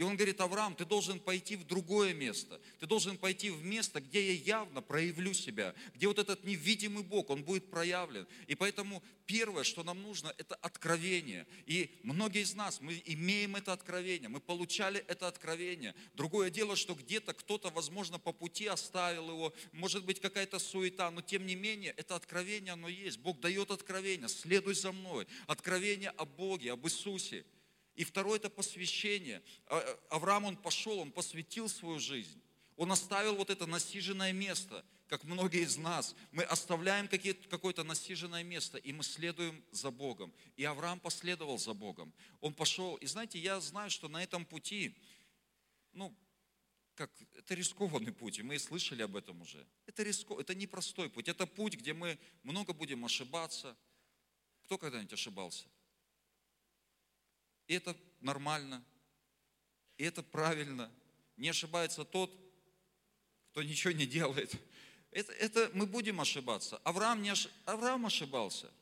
И 0.00 0.02
он 0.02 0.16
говорит, 0.16 0.40
Авраам, 0.40 0.74
ты 0.74 0.86
должен 0.86 1.20
пойти 1.20 1.56
в 1.56 1.66
другое 1.66 2.14
место. 2.14 2.58
Ты 2.78 2.86
должен 2.86 3.18
пойти 3.18 3.50
в 3.50 3.62
место, 3.62 4.00
где 4.00 4.32
я 4.32 4.56
явно 4.56 4.80
проявлю 4.80 5.34
себя, 5.34 5.74
где 5.94 6.08
вот 6.08 6.18
этот 6.18 6.42
невидимый 6.42 7.02
Бог, 7.02 7.28
он 7.28 7.44
будет 7.44 7.70
проявлен. 7.70 8.26
И 8.46 8.54
поэтому 8.54 9.02
первое, 9.26 9.62
что 9.62 9.82
нам 9.82 10.00
нужно, 10.00 10.34
это 10.38 10.54
откровение. 10.54 11.46
И 11.66 12.00
многие 12.02 12.40
из 12.40 12.54
нас, 12.54 12.80
мы 12.80 13.02
имеем 13.04 13.56
это 13.56 13.74
откровение, 13.74 14.30
мы 14.30 14.40
получали 14.40 15.04
это 15.06 15.28
откровение. 15.28 15.94
Другое 16.14 16.48
дело, 16.48 16.76
что 16.76 16.94
где-то 16.94 17.34
кто-то, 17.34 17.68
возможно, 17.68 18.18
по 18.18 18.32
пути 18.32 18.68
оставил 18.68 19.28
его, 19.28 19.52
может 19.72 20.06
быть, 20.06 20.18
какая-то 20.18 20.58
суета, 20.60 21.10
но 21.10 21.20
тем 21.20 21.44
не 21.44 21.56
менее, 21.56 21.92
это 21.98 22.16
откровение, 22.16 22.72
оно 22.72 22.88
есть. 22.88 23.18
Бог 23.18 23.38
дает 23.40 23.70
откровение, 23.70 24.28
следуй 24.28 24.72
за 24.72 24.92
мной. 24.92 25.26
Откровение 25.46 26.08
о 26.16 26.24
Боге, 26.24 26.72
об 26.72 26.86
Иисусе. 26.86 27.44
И 28.00 28.04
второе– 28.04 28.36
это 28.38 28.48
посвящение. 28.48 29.42
А, 29.66 29.78
э, 29.78 29.96
Авраам, 30.08 30.46
он 30.46 30.56
пошел, 30.56 31.00
он 31.00 31.12
посвятил 31.12 31.68
свою 31.68 32.00
жизнь. 32.00 32.40
Он 32.78 32.90
оставил 32.92 33.36
вот 33.36 33.50
это 33.50 33.66
насиженное 33.66 34.32
место, 34.32 34.86
как 35.06 35.22
многие 35.24 35.64
из 35.64 35.76
нас. 35.76 36.16
Мы 36.32 36.44
оставляем 36.44 37.08
какое-то 37.08 37.84
насиженное 37.84 38.42
место, 38.42 38.78
и 38.78 38.94
мы 38.94 39.04
следуем 39.04 39.62
за 39.70 39.90
Богом. 39.90 40.32
И 40.56 40.64
Авраам 40.64 40.98
последовал 40.98 41.58
за 41.58 41.74
Богом. 41.74 42.10
Он 42.40 42.54
пошел. 42.54 42.96
И 42.96 43.06
знаете, 43.06 43.38
я 43.38 43.60
знаю, 43.60 43.90
что 43.90 44.08
на 44.08 44.22
этом 44.22 44.46
пути, 44.46 44.96
ну, 45.92 46.16
как, 46.94 47.10
это 47.36 47.52
рискованный 47.52 48.12
путь, 48.12 48.38
и 48.38 48.42
мы 48.42 48.58
слышали 48.58 49.02
об 49.02 49.14
этом 49.14 49.42
уже. 49.42 49.66
Это, 49.84 50.02
риско, 50.04 50.40
это 50.40 50.54
непростой 50.54 51.10
путь, 51.10 51.28
это 51.28 51.46
путь, 51.46 51.74
где 51.74 51.92
мы 51.92 52.18
много 52.44 52.72
будем 52.72 53.04
ошибаться. 53.04 53.76
Кто 54.62 54.78
когда-нибудь 54.78 55.12
ошибался? 55.12 55.66
И 57.70 57.74
это 57.74 57.96
нормально, 58.20 58.84
и 59.96 60.02
это 60.02 60.24
правильно. 60.24 60.90
Не 61.36 61.50
ошибается 61.50 62.04
тот, 62.04 62.28
кто 63.52 63.62
ничего 63.62 63.92
не 63.92 64.06
делает. 64.06 64.52
Это, 65.12 65.32
это 65.34 65.70
мы 65.72 65.86
будем 65.86 66.20
ошибаться. 66.20 66.78
Авраам, 66.78 67.22
не 67.22 67.30
ош... 67.30 67.48
Авраам 67.66 68.06
ошибался. 68.06 68.72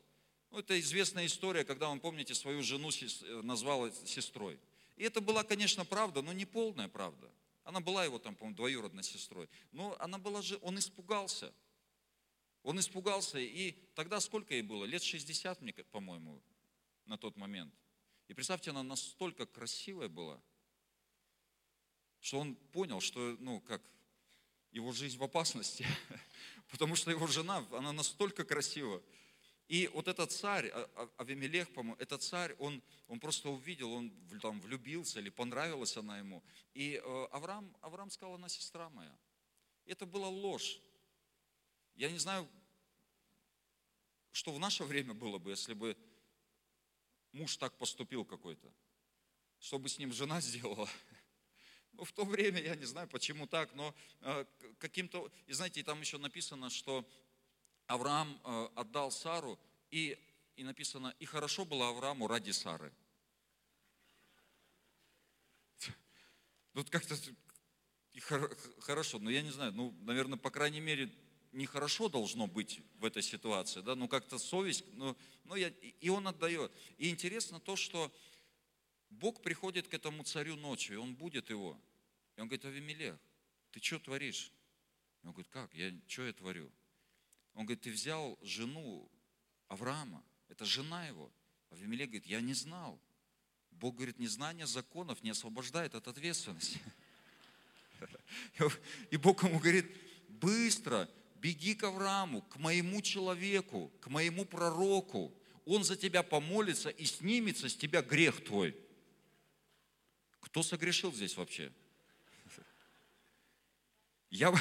Ну, 0.51 0.61
это 0.61 0.81
известная 0.81 1.27
история, 1.27 1.65
когда 1.65 1.91
он, 1.91 2.01
помните, 2.01 2.35
свою 2.35 2.63
жену 2.63 2.89
назвал 3.43 3.93
сестрой. 4.07 4.59
И 4.97 5.05
это 5.05 5.21
была, 5.21 5.45
конечно, 5.45 5.85
правда, 5.85 6.23
но 6.23 6.33
не 6.33 6.47
полная 6.47 6.89
правда. 6.89 7.31
Она 7.65 7.81
была 7.81 8.07
его 8.07 8.19
там, 8.19 8.35
по-моему, 8.37 8.57
двоюродной 8.57 9.05
сестрой. 9.05 9.51
Но 9.71 9.99
она 10.01 10.17
была 10.17 10.41
же, 10.41 10.59
он 10.63 10.79
испугался. 10.79 11.53
Он 12.63 12.81
испугался, 12.81 13.39
и 13.39 13.73
тогда 13.95 14.19
сколько 14.19 14.55
ей 14.55 14.63
было? 14.63 14.87
Лет 14.87 15.03
60, 15.03 15.59
по-моему, 15.91 16.41
на 17.05 17.19
тот 17.19 17.37
момент. 17.37 17.75
И 18.29 18.35
представьте, 18.35 18.71
она 18.71 18.83
настолько 18.83 19.47
красивая 19.47 20.09
была, 20.09 20.41
что 22.21 22.39
он 22.39 22.55
понял, 22.55 23.01
что, 23.01 23.37
ну, 23.41 23.61
как, 23.61 23.83
его 24.71 24.93
жизнь 24.93 25.17
в 25.17 25.23
опасности, 25.23 25.87
потому 26.71 26.95
что 26.95 27.11
его 27.11 27.27
жена, 27.27 27.67
она 27.73 27.93
настолько 27.93 28.45
красива. 28.45 29.03
И 29.69 29.87
вот 29.89 30.09
этот 30.09 30.33
царь, 30.33 30.69
а, 30.69 30.91
а, 30.95 31.23
Авимелех, 31.23 31.73
по-моему, 31.73 31.97
этот 31.99 32.23
царь, 32.23 32.55
он, 32.59 32.83
он 33.07 33.19
просто 33.19 33.51
увидел, 33.51 33.93
он 33.93 34.11
там 34.41 34.61
влюбился 34.61 35.21
или 35.21 35.31
понравилась 35.31 35.97
она 35.97 36.19
ему. 36.19 36.43
И 36.75 37.01
э, 37.03 37.25
Авраам, 37.33 37.77
Авраам 37.83 38.11
сказал, 38.11 38.35
она 38.35 38.49
сестра 38.49 38.89
моя. 38.91 39.15
Это 39.85 40.07
была 40.07 40.29
ложь. 40.29 40.81
Я 41.97 42.11
не 42.11 42.19
знаю, 42.19 42.49
что 44.33 44.53
в 44.53 44.59
наше 44.59 44.85
время 44.85 45.13
было 45.13 45.39
бы, 45.39 45.51
если 45.51 45.75
бы 45.75 45.97
муж 47.39 47.57
так 47.57 47.77
поступил 47.79 48.25
какой-то. 48.25 48.73
Что 49.61 49.79
бы 49.79 49.89
с 49.89 49.99
ним 49.99 50.13
жена 50.13 50.41
сделала? 50.49 50.89
Ну, 51.93 52.05
в 52.05 52.13
то 52.13 52.25
время, 52.25 52.61
я 52.61 52.77
не 52.77 52.85
знаю, 52.85 53.09
почему 53.09 53.47
так, 53.47 53.75
но 53.75 53.95
э, 54.21 54.45
каким-то... 54.79 55.33
И 55.47 55.53
знаете, 55.53 55.83
там 55.83 56.01
еще 56.01 56.19
написано, 56.19 56.71
что 56.71 57.09
Авраам 57.87 58.41
э, 58.45 58.69
отдал 58.77 59.11
Сару, 59.11 59.59
и, 59.91 60.19
и 60.57 60.65
написано, 60.65 61.15
и 61.19 61.25
хорошо 61.25 61.65
было 61.65 61.89
Аврааму 61.89 62.29
ради 62.29 62.51
Сары. 62.51 62.93
Тут 66.75 66.91
как-то 66.91 67.17
хорошо, 68.81 69.19
но 69.19 69.31
я 69.31 69.43
не 69.43 69.51
знаю, 69.51 69.73
ну, 69.73 69.93
наверное, 70.03 70.39
по 70.39 70.51
крайней 70.51 70.81
мере, 70.81 71.11
нехорошо 71.53 72.09
должно 72.09 72.47
быть 72.47 72.81
в 72.99 73.05
этой 73.05 73.23
ситуации, 73.23 73.81
да, 73.81 73.95
ну 73.95 74.09
как-то 74.09 74.39
совесть, 74.39 74.85
ну, 74.95 75.17
ну 75.45 75.55
я, 75.55 75.69
и 75.69 76.09
он 76.09 76.27
отдает. 76.29 76.73
И 76.99 77.09
интересно 77.09 77.61
то, 77.61 77.77
что 77.77 78.13
Бог 79.11 79.43
приходит 79.43 79.89
к 79.89 79.95
этому 79.95 80.25
царю 80.25 80.57
ночью, 80.57 80.97
и 80.97 80.99
он 80.99 81.15
будет 81.15 81.51
его. 81.51 81.81
И 82.37 82.41
он 82.41 82.49
говорит, 82.49 82.65
Авимелех, 82.65 83.19
ты 83.71 83.81
что 83.81 83.99
творишь? 83.99 84.53
Он 85.23 85.33
говорит, 85.33 85.49
как, 85.51 85.75
я, 85.75 85.93
что 86.07 86.27
я 86.27 86.33
творю? 86.33 86.71
Он 87.55 87.65
говорит, 87.65 87.83
ты 87.83 87.91
взял 87.91 88.39
жену 88.43 89.11
Авраама, 89.69 90.25
это 90.49 90.65
жена 90.65 91.07
его. 91.07 91.33
Авимелех 91.71 92.09
говорит, 92.09 92.27
я 92.27 92.41
не 92.41 92.55
знал. 92.55 93.01
Бог 93.71 93.97
говорит, 93.97 94.19
незнание 94.19 94.67
законов 94.67 95.23
не 95.23 95.31
освобождает 95.31 95.95
от 95.95 96.09
ответственности. 96.09 96.81
И 99.11 99.17
Бог 99.17 99.43
ему 99.43 99.59
говорит, 99.59 99.87
быстро 100.29 101.09
беги 101.41 101.75
к 101.75 101.85
Аврааму, 101.85 102.43
к 102.43 102.57
моему 102.57 103.03
человеку, 103.03 103.93
к 104.01 104.09
моему 104.09 104.45
пророку. 104.45 105.35
Он 105.65 105.85
за 105.85 105.97
тебя 105.97 106.23
помолится 106.23 106.89
и 106.89 107.05
снимется 107.05 107.69
с 107.69 107.77
тебя 107.77 108.03
грех 108.03 108.45
твой. 108.45 108.77
Кто 110.41 110.63
согрешил 110.63 111.13
здесь 111.13 111.37
вообще? 111.37 111.73
Я... 114.31 114.55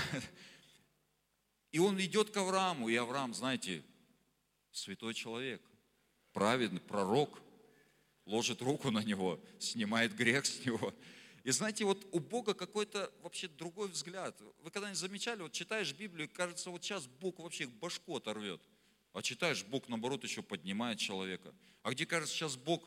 И 1.72 1.80
он 1.80 2.00
идет 2.00 2.32
к 2.32 2.38
Аврааму, 2.38 2.90
и 2.90 2.96
Авраам, 2.96 3.34
знаете, 3.34 3.84
святой 4.72 5.14
человек, 5.14 5.62
праведный 6.32 6.80
пророк, 6.80 7.40
ложит 8.26 8.62
руку 8.62 8.90
на 8.90 9.04
него, 9.04 9.40
снимает 9.60 10.16
грех 10.16 10.46
с 10.46 10.66
него– 10.66 10.94
и 11.48 11.52
знаете, 11.52 11.86
вот 11.86 12.06
у 12.12 12.20
Бога 12.20 12.54
какой-то 12.54 13.10
вообще 13.22 13.48
другой 13.48 13.88
взгляд. 13.88 14.38
Вы 14.64 14.70
когда-нибудь 14.70 15.00
замечали, 15.00 15.44
вот 15.44 15.54
читаешь 15.54 15.94
Библию, 15.94 16.30
кажется, 16.30 16.70
вот 16.70 16.84
сейчас 16.84 17.08
Бог 17.08 17.40
вообще 17.40 17.68
башку 17.68 18.18
оторвет. 18.18 18.62
А 19.14 19.22
читаешь, 19.22 19.64
Бог, 19.64 19.88
наоборот, 19.88 20.26
еще 20.26 20.42
поднимает 20.42 21.00
человека. 21.00 21.56
А 21.84 21.92
где, 21.92 22.06
кажется, 22.06 22.36
сейчас 22.36 22.58
Бог 22.58 22.84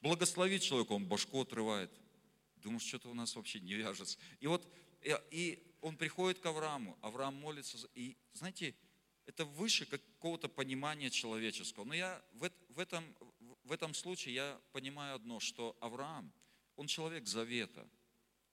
благословит 0.00 0.62
человека, 0.62 0.92
он 0.92 1.04
башку 1.04 1.42
отрывает. 1.42 1.90
Думаешь, 2.56 2.84
что-то 2.84 3.10
у 3.10 3.14
нас 3.14 3.36
вообще 3.36 3.60
не 3.60 3.74
вяжется. 3.74 4.16
И 4.40 4.46
вот, 4.46 4.66
и, 5.02 5.14
и 5.30 5.62
он 5.82 5.98
приходит 5.98 6.38
к 6.38 6.46
Аврааму, 6.46 6.96
Авраам 7.02 7.34
молится. 7.34 7.76
И, 7.94 8.16
знаете, 8.32 8.74
это 9.26 9.44
выше 9.44 9.84
какого-то 9.84 10.48
понимания 10.48 11.10
человеческого. 11.10 11.84
Но 11.84 11.92
я 11.92 12.24
в, 12.32 12.50
в, 12.70 12.78
этом, 12.78 13.04
в 13.62 13.72
этом 13.72 13.92
случае 13.92 14.36
я 14.36 14.60
понимаю 14.72 15.16
одно, 15.16 15.38
что 15.38 15.76
Авраам– 15.80 16.32
он 16.76 16.86
человек 16.86 17.26
завета. 17.26 17.88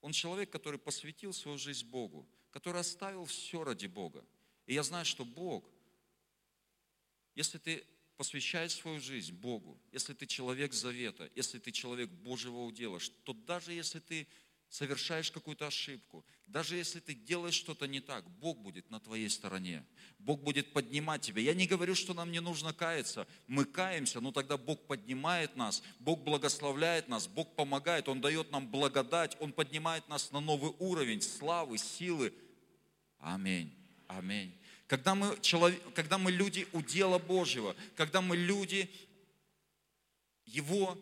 Он 0.00 0.12
человек, 0.12 0.50
который 0.50 0.78
посвятил 0.78 1.32
свою 1.32 1.58
жизнь 1.58 1.86
Богу, 1.86 2.28
который 2.50 2.80
оставил 2.80 3.24
все 3.24 3.62
ради 3.62 3.86
Бога. 3.86 4.24
И 4.66 4.74
я 4.74 4.82
знаю, 4.82 5.04
что 5.04 5.24
Бог, 5.24 5.64
если 7.34 7.58
ты 7.58 7.86
посвящаешь 8.16 8.72
свою 8.72 9.00
жизнь 9.00 9.34
Богу, 9.34 9.80
если 9.90 10.12
ты 10.14 10.26
человек 10.26 10.72
завета, 10.72 11.30
если 11.34 11.58
ты 11.58 11.72
человек 11.72 12.10
Божьего 12.10 12.62
удела, 12.62 12.98
то 13.24 13.32
даже 13.32 13.72
если 13.72 14.00
ты 14.00 14.28
совершаешь 14.72 15.30
какую-то 15.30 15.66
ошибку, 15.66 16.24
даже 16.46 16.76
если 16.76 16.98
ты 16.98 17.12
делаешь 17.12 17.54
что-то 17.54 17.86
не 17.86 18.00
так, 18.00 18.26
Бог 18.38 18.58
будет 18.58 18.88
на 18.88 19.00
твоей 19.00 19.28
стороне. 19.28 19.84
Бог 20.18 20.40
будет 20.40 20.72
поднимать 20.72 21.20
тебя. 21.20 21.42
Я 21.42 21.52
не 21.52 21.66
говорю, 21.66 21.94
что 21.94 22.14
нам 22.14 22.32
не 22.32 22.40
нужно 22.40 22.72
каяться. 22.72 23.28
Мы 23.46 23.66
каемся, 23.66 24.20
но 24.20 24.32
тогда 24.32 24.56
Бог 24.56 24.86
поднимает 24.86 25.56
нас, 25.56 25.82
Бог 25.98 26.24
благословляет 26.24 27.06
нас, 27.06 27.26
Бог 27.26 27.54
помогает, 27.54 28.08
Он 28.08 28.22
дает 28.22 28.50
нам 28.50 28.66
благодать, 28.66 29.36
Он 29.40 29.52
поднимает 29.52 30.08
нас 30.08 30.32
на 30.32 30.40
новый 30.40 30.72
уровень 30.78 31.20
славы, 31.20 31.76
силы. 31.76 32.32
Аминь. 33.18 33.70
Аминь. 34.08 34.58
когда 34.86 35.14
мы, 35.14 35.38
человек, 35.40 35.80
когда 35.94 36.16
мы 36.16 36.30
люди 36.32 36.66
удела 36.72 37.18
Божьего, 37.18 37.76
когда 37.94 38.22
мы 38.22 38.38
люди 38.38 38.90
Его 40.46 40.98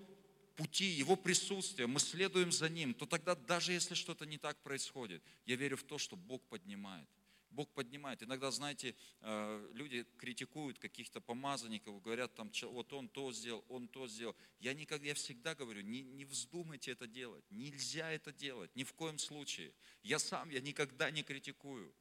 пути, 0.61 0.85
Его 0.85 1.17
присутствия, 1.17 1.87
мы 1.87 1.99
следуем 2.01 2.53
за 2.53 2.69
Ним, 2.69 2.93
то 2.93 3.07
тогда 3.07 3.35
даже 3.35 3.73
если 3.73 3.95
что-то 3.95 4.27
не 4.27 4.37
так 4.37 4.63
происходит, 4.63 5.23
я 5.47 5.57
верю 5.57 5.79
в 5.79 5.83
то, 5.83 5.97
что 5.97 6.17
Бог 6.17 6.43
поднимает. 6.49 7.09
Бог 7.51 7.69
поднимает. 7.71 8.23
Иногда, 8.23 8.51
знаете, 8.51 8.95
э, 9.23 9.71
люди 9.73 10.07
критикуют 10.19 10.79
каких-то 10.79 11.21
помазанников, 11.23 12.03
говорят, 12.03 12.35
там, 12.35 12.51
вот 12.63 12.93
он 12.93 13.09
то 13.09 13.33
сделал, 13.33 13.65
он 13.69 13.89
то 13.89 14.07
сделал. 14.07 14.37
Я 14.59 14.75
никогда, 14.75 15.09
я 15.09 15.15
всегда 15.15 15.55
говорю, 15.55 15.81
не, 15.81 16.03
не 16.03 16.27
вздумайте 16.27 16.93
это 16.93 17.07
делать. 17.07 17.45
Нельзя 17.51 18.11
это 18.13 18.31
делать, 18.31 18.71
ни 18.77 18.85
в 18.85 18.93
коем 18.93 19.19
случае. 19.19 19.73
Я 20.03 20.19
сам, 20.19 20.51
я 20.51 20.61
никогда 20.61 21.11
не 21.11 21.23
критикую. 21.23 21.93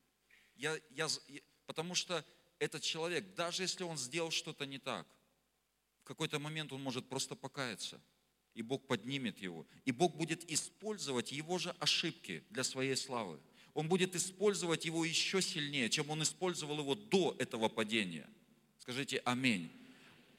Я, 0.56 0.78
я, 0.90 1.08
потому 1.66 1.96
что 1.96 2.26
этот 2.60 2.84
человек, 2.84 3.34
даже 3.36 3.64
если 3.64 3.84
он 3.84 3.98
сделал 3.98 4.32
что-то 4.32 4.66
не 4.66 4.80
так, 4.80 5.08
в 6.02 6.04
какой-то 6.04 6.40
момент 6.40 6.74
он 6.74 6.84
может 6.84 7.08
просто 7.08 7.36
покаяться. 7.36 8.02
И 8.56 8.62
Бог 8.62 8.86
поднимет 8.88 9.40
его. 9.40 9.66
И 9.86 9.92
Бог 9.92 10.16
будет 10.16 10.50
использовать 10.52 11.32
его 11.32 11.58
же 11.58 11.72
ошибки 11.80 12.44
для 12.50 12.64
своей 12.64 12.96
славы 12.96 13.40
он 13.74 13.88
будет 13.88 14.16
использовать 14.16 14.84
его 14.84 15.06
еще 15.06 15.42
сильнее, 15.42 15.90
чем 15.90 16.10
он 16.10 16.22
использовал 16.24 16.80
его 16.80 16.96
до 16.96 17.36
этого 17.40 17.70
падения. 17.70 18.30
Скажите 18.80 19.22
аминь. 19.24 19.72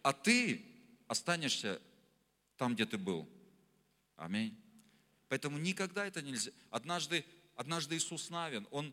А 0.02 0.12
ты 0.12 0.62
останешься 1.09 1.81
там, 2.57 2.75
где 2.75 2.85
ты 2.85 2.99
был. 2.99 3.26
Аминь. 4.17 4.55
Поэтому 5.29 5.57
никогда 5.57 6.07
это 6.07 6.21
нельзя. 6.21 6.50
Однажды, 6.71 7.25
однажды 7.55 7.97
Иисус 7.97 8.29
Навин, 8.29 8.67
он 8.71 8.93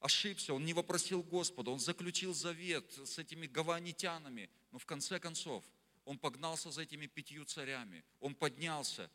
ошибся, 0.00 0.52
он 0.52 0.66
не 0.66 0.74
вопросил 0.74 1.22
Господа, 1.22 1.70
он 1.70 1.78
заключил 1.78 2.34
завет 2.34 2.84
с 3.04 3.18
этими 3.18 3.46
гаванитянами, 3.46 4.50
но 4.72 4.78
в 4.78 4.84
конце 4.84 5.18
концов 5.18 5.64
он 6.04 6.18
погнался 6.18 6.70
за 6.70 6.82
этими 6.82 7.06
пятью 7.06 7.44
царями, 7.44 8.04
он 8.20 8.34
поднялся, 8.34 9.10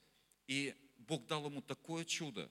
и 0.48 0.75
Бог 0.98 1.25
дал 1.27 1.46
ему 1.46 1.62
такое 1.62 2.06
чудо, 2.06 2.50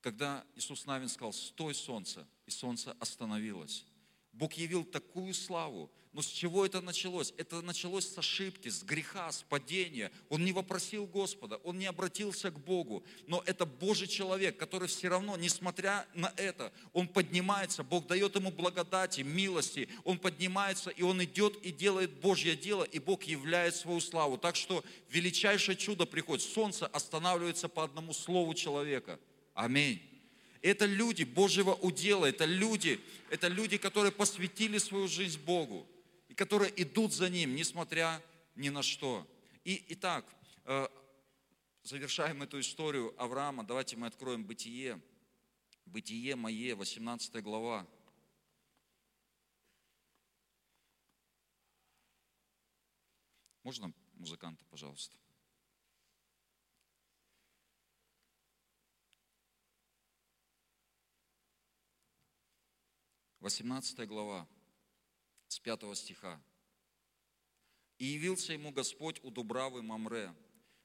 когда 0.00 0.44
Иисус 0.54 0.86
Навин 0.86 1.08
сказал, 1.08 1.32
стой, 1.32 1.74
солнце, 1.74 2.26
и 2.46 2.50
солнце 2.50 2.92
остановилось. 3.00 3.84
Бог 4.32 4.52
явил 4.54 4.84
такую 4.84 5.34
славу. 5.34 5.90
Но 6.16 6.22
с 6.22 6.28
чего 6.28 6.64
это 6.64 6.80
началось? 6.80 7.34
Это 7.36 7.60
началось 7.60 8.08
с 8.08 8.16
ошибки, 8.16 8.70
с 8.70 8.82
греха, 8.82 9.30
с 9.30 9.42
падения. 9.42 10.10
Он 10.30 10.42
не 10.46 10.52
вопросил 10.54 11.04
Господа, 11.04 11.56
он 11.56 11.78
не 11.78 11.84
обратился 11.84 12.50
к 12.50 12.58
Богу. 12.58 13.04
Но 13.26 13.42
это 13.44 13.66
Божий 13.66 14.08
человек, 14.08 14.56
который 14.56 14.88
все 14.88 15.08
равно, 15.08 15.36
несмотря 15.36 16.06
на 16.14 16.32
это, 16.38 16.72
он 16.94 17.06
поднимается, 17.06 17.82
Бог 17.82 18.06
дает 18.06 18.34
ему 18.34 18.50
благодати, 18.50 19.20
милости. 19.20 19.90
Он 20.04 20.18
поднимается, 20.18 20.88
и 20.88 21.02
он 21.02 21.22
идет 21.22 21.62
и 21.62 21.70
делает 21.70 22.10
Божье 22.12 22.56
дело, 22.56 22.84
и 22.84 22.98
Бог 22.98 23.24
являет 23.24 23.76
свою 23.76 24.00
славу. 24.00 24.38
Так 24.38 24.56
что 24.56 24.82
величайшее 25.10 25.76
чудо 25.76 26.06
приходит. 26.06 26.42
Солнце 26.42 26.86
останавливается 26.86 27.68
по 27.68 27.84
одному 27.84 28.14
слову 28.14 28.54
человека– 28.54 29.20
Аминь. 29.54 30.00
Это 30.62 30.86
люди 30.86 31.24
Божьего 31.24 31.74
удела, 31.74 32.24
это 32.24 32.46
люди, 32.46 33.00
это 33.28 33.48
люди, 33.48 33.76
которые 33.76 34.12
посвятили 34.12 34.78
свою 34.78 35.08
жизнь 35.08 35.40
Богу 35.44 35.86
которые 36.36 36.70
идут 36.82 37.12
за 37.12 37.28
Ним, 37.28 37.56
несмотря 37.56 38.22
ни 38.54 38.68
на 38.68 38.82
что. 38.82 39.26
И, 39.64 39.84
итак, 39.88 40.24
э, 40.64 40.86
завершаем 41.82 42.42
эту 42.42 42.60
историю 42.60 43.14
Авраама. 43.20 43.64
Давайте 43.64 43.96
мы 43.96 44.06
откроем 44.06 44.44
Бытие. 44.44 45.00
Бытие 45.86 46.36
мое, 46.36 46.76
18 46.76 47.42
глава. 47.42 47.86
Можно 53.62 53.92
музыканта, 54.14 54.64
пожалуйста? 54.66 55.16
18 63.46 64.08
глава, 64.08 64.48
с 65.56 65.60
5 65.60 65.96
стиха. 65.96 66.38
«И 67.98 68.04
явился 68.04 68.52
ему 68.52 68.72
Господь 68.72 69.20
у 69.22 69.30
Дубравы 69.30 69.82
Мамре, 69.82 70.34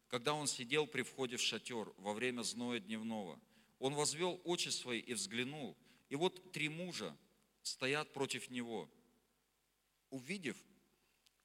когда 0.08 0.34
он 0.34 0.48
сидел 0.48 0.88
при 0.88 1.02
входе 1.02 1.36
в 1.36 1.42
шатер 1.42 1.94
во 1.98 2.14
время 2.14 2.42
зноя 2.44 2.80
дневного. 2.80 3.38
Он 3.80 3.94
возвел 3.96 4.40
очи 4.46 4.70
свои 4.70 5.00
и 5.00 5.14
взглянул, 5.14 5.76
и 6.08 6.16
вот 6.16 6.54
три 6.54 6.70
мужа 6.70 7.18
стоят 7.64 8.14
против 8.14 8.50
него. 8.50 8.90
Увидев, 10.10 10.58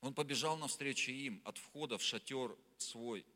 он 0.01 0.15
побежал 0.15 0.57
навстречу 0.57 1.11
им 1.11 1.43
от 1.45 1.59
входа 1.59 1.99
в 1.99 2.03
шатер 2.03 2.57
свой 2.79 3.27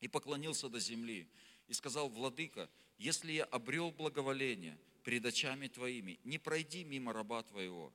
и 0.00 0.08
поклонился 0.08 0.68
до 0.68 0.80
земли 0.80 1.28
и 1.68 1.74
сказал, 1.74 2.08
«Владыка, 2.08 2.68
если 2.98 3.30
я 3.32 3.44
обрел 3.44 3.92
благоволение– 3.92 4.76
пред 5.02 5.26
очами 5.26 5.68
твоими, 5.68 6.18
не 6.24 6.38
пройди 6.38 6.84
мимо 6.84 7.12
раба 7.12 7.42
твоего. 7.42 7.92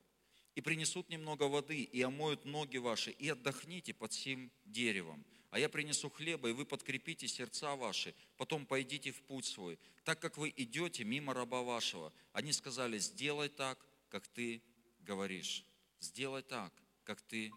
И 0.58 0.60
принесут 0.60 1.08
немного 1.08 1.44
воды, 1.44 1.82
и 1.82 2.02
омоют 2.02 2.44
ноги 2.44 2.78
ваши, 2.78 3.12
и 3.12 3.28
отдохните 3.28 3.94
под 3.94 4.12
сим 4.12 4.50
деревом. 4.64 5.24
А 5.52 5.60
я 5.60 5.68
принесу 5.68 6.10
хлеба, 6.10 6.48
и 6.48 6.52
вы 6.52 6.64
подкрепите 6.64 7.28
сердца 7.28 7.76
ваши, 7.76 8.12
потом 8.36 8.66
пойдите 8.66 9.12
в 9.12 9.22
путь 9.22 9.44
свой, 9.44 9.78
так 10.02 10.18
как 10.18 10.36
вы 10.36 10.52
идете 10.56 11.04
мимо 11.04 11.32
раба 11.32 11.62
вашего. 11.62 12.12
Они 12.32 12.52
сказали, 12.52 12.98
сделай 12.98 13.48
так, 13.48 13.78
как 14.08 14.26
ты 14.26 14.60
говоришь. 14.98 15.64
Сделай 16.00 16.42
так, 16.42 16.72
как 17.04 17.20
ты 17.20 17.52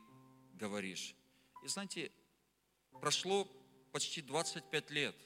говоришь. 0.54 1.16
И 1.64 1.68
знаете, 1.70 2.12
прошло 2.92 3.46
почти 3.92 4.22
25 4.22 4.92
лет– 4.92 5.16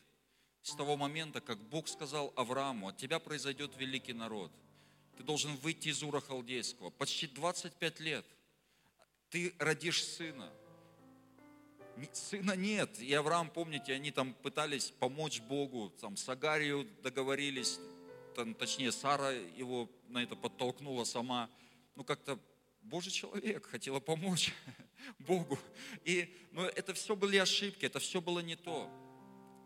с 0.65 0.75
того 0.75 0.97
момента, 0.97 1.41
как 1.41 1.59
Бог 1.59 1.87
сказал 1.87 2.33
Аврааму, 2.35 2.87
от 2.87 2.97
тебя 2.97 3.19
произойдет 3.19 3.77
великий 3.77 4.13
народ. 4.13 4.51
Ты 5.17 5.23
должен 5.23 5.55
выйти 5.57 5.89
из 5.89 6.03
Ура 6.03 6.19
Халдейского. 6.19 6.89
Почти 6.89 7.27
25 7.27 7.99
лет. 7.99 8.25
Ты 9.29 9.53
родишь 9.59 10.03
сына. 10.03 10.51
Сына 12.11 12.55
нет. 12.55 12.99
И 12.99 13.13
Авраам, 13.13 13.49
помните, 13.49 13.93
они 13.93 14.11
там 14.11 14.33
пытались 14.33 14.91
помочь 14.91 15.39
Богу, 15.41 15.93
там 16.01 16.17
с 16.17 16.27
Агарию 16.27 16.87
договорились, 17.01 17.79
там, 18.35 18.53
точнее, 18.53 18.91
Сара 18.91 19.31
его 19.31 19.89
на 20.09 20.21
это 20.21 20.35
подтолкнула 20.35 21.05
сама. 21.05 21.49
Ну, 21.95 22.03
как-то 22.03 22.37
Божий 22.81 23.11
человек 23.11 23.65
хотела 23.65 24.01
помочь 24.01 24.53
Богу. 25.19 25.57
И 26.03 26.35
ну, 26.51 26.63
это 26.63 26.93
все 26.93 27.15
были 27.15 27.37
ошибки, 27.37 27.85
это 27.85 27.99
все 27.99 28.19
было 28.19 28.39
не 28.39 28.55
то 28.55 28.91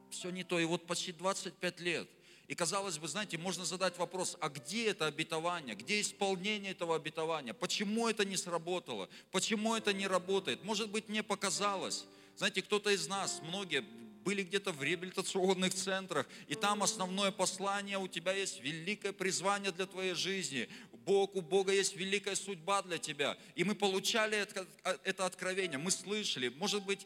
все 0.10 0.30
не 0.30 0.44
то. 0.44 0.60
И 0.60 0.66
вот 0.66 0.86
почти 0.86 1.12
25 1.12 1.80
лет. 1.80 2.10
И 2.50 2.56
казалось 2.56 2.98
бы, 2.98 3.08
знаете, 3.08 3.38
можно 3.38 3.64
задать 3.64 3.96
вопрос, 4.00 4.36
а 4.42 4.50
где 4.50 4.88
это 4.88 5.06
обетование? 5.06 5.76
Где 5.76 6.02
исполнение 6.02 6.72
этого 6.72 6.96
обетования? 6.96 7.54
Почему 7.54 8.10
это 8.10 8.26
не 8.26 8.38
сработало? 8.38 9.08
Почему 9.32 9.76
это 9.76 9.94
не 9.94 10.08
работает? 10.08 10.64
Может 10.64 10.90
быть, 10.90 11.10
мне 11.10 11.22
показалось. 11.22 12.06
Знаете, 12.38 12.64
кто-то 12.64 12.90
из 12.90 13.08
нас, 13.08 13.40
многие 13.44 13.82
были 14.26 14.42
где-то 14.42 14.72
в 14.72 14.82
реабилитационных 14.82 15.76
центрах, 15.76 16.28
и 16.48 16.56
там 16.56 16.82
основное 16.82 17.30
послание, 17.30 18.00
у 18.00 18.08
тебя 18.08 18.34
есть 18.34 18.62
великое 18.62 19.14
призвание 19.14 19.72
для 19.72 19.86
твоей 19.86 20.16
жизни. 20.16 20.70
Бог, 21.06 21.36
у 21.36 21.42
Бога 21.42 21.74
есть 21.74 21.96
великая 21.96 22.36
судьба 22.36 22.82
для 22.82 22.98
тебя. 22.98 23.38
И 23.56 23.64
мы 23.64 23.76
получали 23.76 24.38
это, 24.38 24.68
это 25.04 25.26
откровение, 25.26 25.78
мы 25.78 25.92
слышали, 25.92 26.50
может 26.50 26.84
быть, 26.86 27.06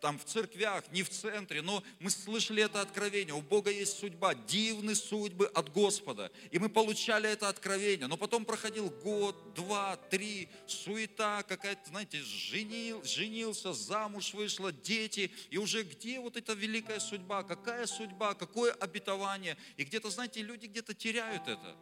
там 0.00 0.18
в 0.18 0.24
церквях, 0.24 0.84
не 0.92 1.02
в 1.02 1.08
центре, 1.08 1.62
но 1.62 1.82
мы 1.98 2.10
слышали 2.10 2.62
это 2.62 2.82
откровение. 2.82 3.34
У 3.34 3.40
Бога 3.40 3.70
есть 3.70 3.98
судьба, 3.98 4.34
дивные 4.34 4.96
судьбы 4.96 5.46
от 5.46 5.72
Господа. 5.72 6.30
И 6.50 6.58
мы 6.58 6.68
получали 6.68 7.30
это 7.30 7.48
откровение. 7.48 8.06
Но 8.06 8.18
потом 8.18 8.44
проходил 8.44 8.90
год, 8.90 9.54
два, 9.54 9.96
три, 9.96 10.50
суета 10.66 11.42
какая-то, 11.42 11.88
знаете, 11.88 12.20
женил, 12.20 13.02
женился, 13.02 13.72
замуж 13.72 14.34
вышла, 14.34 14.72
дети. 14.72 15.30
И 15.48 15.56
уже 15.56 15.82
где 15.82 16.20
вот 16.20 16.36
эта 16.36 16.52
великая 16.52 17.00
судьба? 17.00 17.42
Какая 17.42 17.86
судьба? 17.86 18.34
Какое 18.34 18.72
обетование? 18.72 19.56
И 19.78 19.84
где-то, 19.84 20.10
знаете, 20.10 20.42
люди 20.42 20.66
где-то 20.66 20.94
теряют 20.94 21.48
это. 21.48 21.76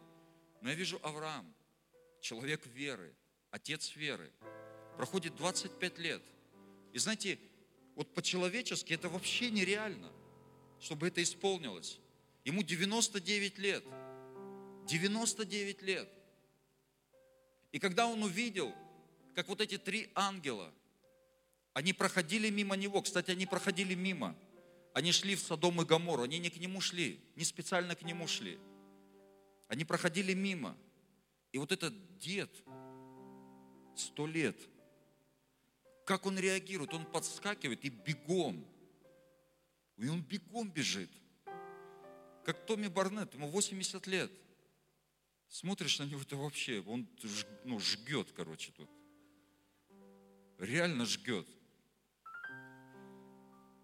Но 0.63 0.69
я 0.69 0.75
вижу 0.75 0.97
Авраам, 1.03 1.53
человек 2.21 2.65
веры, 2.67 3.13
отец 3.51 3.97
веры. 3.97 4.31
Проходит 4.95 5.35
25 5.35 5.99
лет. 5.99 6.21
И 6.93 6.99
знаете, 6.99 7.37
вот 7.95 8.13
по-человечески 8.13 8.93
это 8.93 9.09
вообще 9.09 9.51
нереально, 9.51 10.09
чтобы 10.79 11.09
это 11.09 11.21
исполнилось. 11.21 11.99
Ему 12.45 12.63
99 12.63 13.57
лет. 13.59 13.83
99 14.87 15.81
лет. 15.81 16.09
И 17.73 17.79
когда 17.79 18.07
он 18.07 18.23
увидел, 18.23 18.73
как 19.35 19.49
вот 19.49 19.59
эти 19.59 19.77
три 19.77 20.11
ангела, 20.15 20.73
они 21.73 21.91
проходили 21.91 22.49
мимо 22.49 22.77
него, 22.77 23.01
кстати, 23.01 23.31
они 23.31 23.45
проходили 23.45 23.95
мимо, 23.95 24.33
они 24.93 25.11
шли 25.11 25.35
в 25.35 25.41
Содом 25.41 25.81
и 25.81 25.85
Гамору, 25.85 26.23
они 26.23 26.39
не 26.39 26.49
к 26.49 26.55
нему 26.55 26.79
шли, 26.79 27.19
не 27.35 27.43
специально 27.43 27.95
к 27.95 28.03
нему 28.03 28.27
шли. 28.27 28.57
Они 29.73 29.85
проходили 29.85 30.35
мимо. 30.35 30.77
И 31.51 31.57
вот 31.57 31.71
этот 31.71 31.95
дед, 32.19 32.51
сто 33.95 34.27
лет, 34.27 34.55
как 36.05 36.27
он 36.27 36.37
реагирует? 36.37 36.93
Он 36.93 37.07
подскакивает 37.07 37.83
и 37.83 37.89
бегом. 37.89 38.67
И 39.97 40.07
он 40.07 40.21
бегом 40.21 40.69
бежит. 40.69 41.09
Как 42.45 42.67
Томми 42.67 42.85
Барнетт, 42.85 43.33
ему 43.33 43.47
80 43.47 44.05
лет. 44.05 44.31
Смотришь 45.47 45.97
на 45.97 46.03
него, 46.03 46.21
это 46.21 46.35
вообще, 46.37 46.83
он 46.85 47.09
ну, 47.63 47.79
жгет, 47.79 48.31
короче, 48.31 48.71
тут. 48.73 48.91
Реально 50.59 51.07
жгет. 51.07 51.47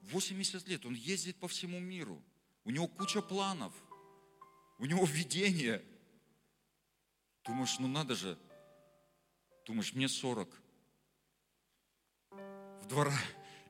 80 0.04 0.68
лет, 0.68 0.86
он 0.86 0.94
ездит 0.94 1.38
по 1.38 1.48
всему 1.48 1.80
миру. 1.80 2.24
У 2.64 2.70
него 2.70 2.88
куча 2.88 3.24
планов. 3.24 3.74
У 4.80 4.86
него 4.86 5.06
видение. 5.06 5.84
Думаешь, 7.44 7.78
ну 7.80 7.88
надо 7.88 8.16
же. 8.16 8.38
Думаешь, 9.66 9.94
мне 9.94 10.08
40. 10.08 10.50
В 12.32 12.88
два 12.88 13.04
раза. 13.04 13.18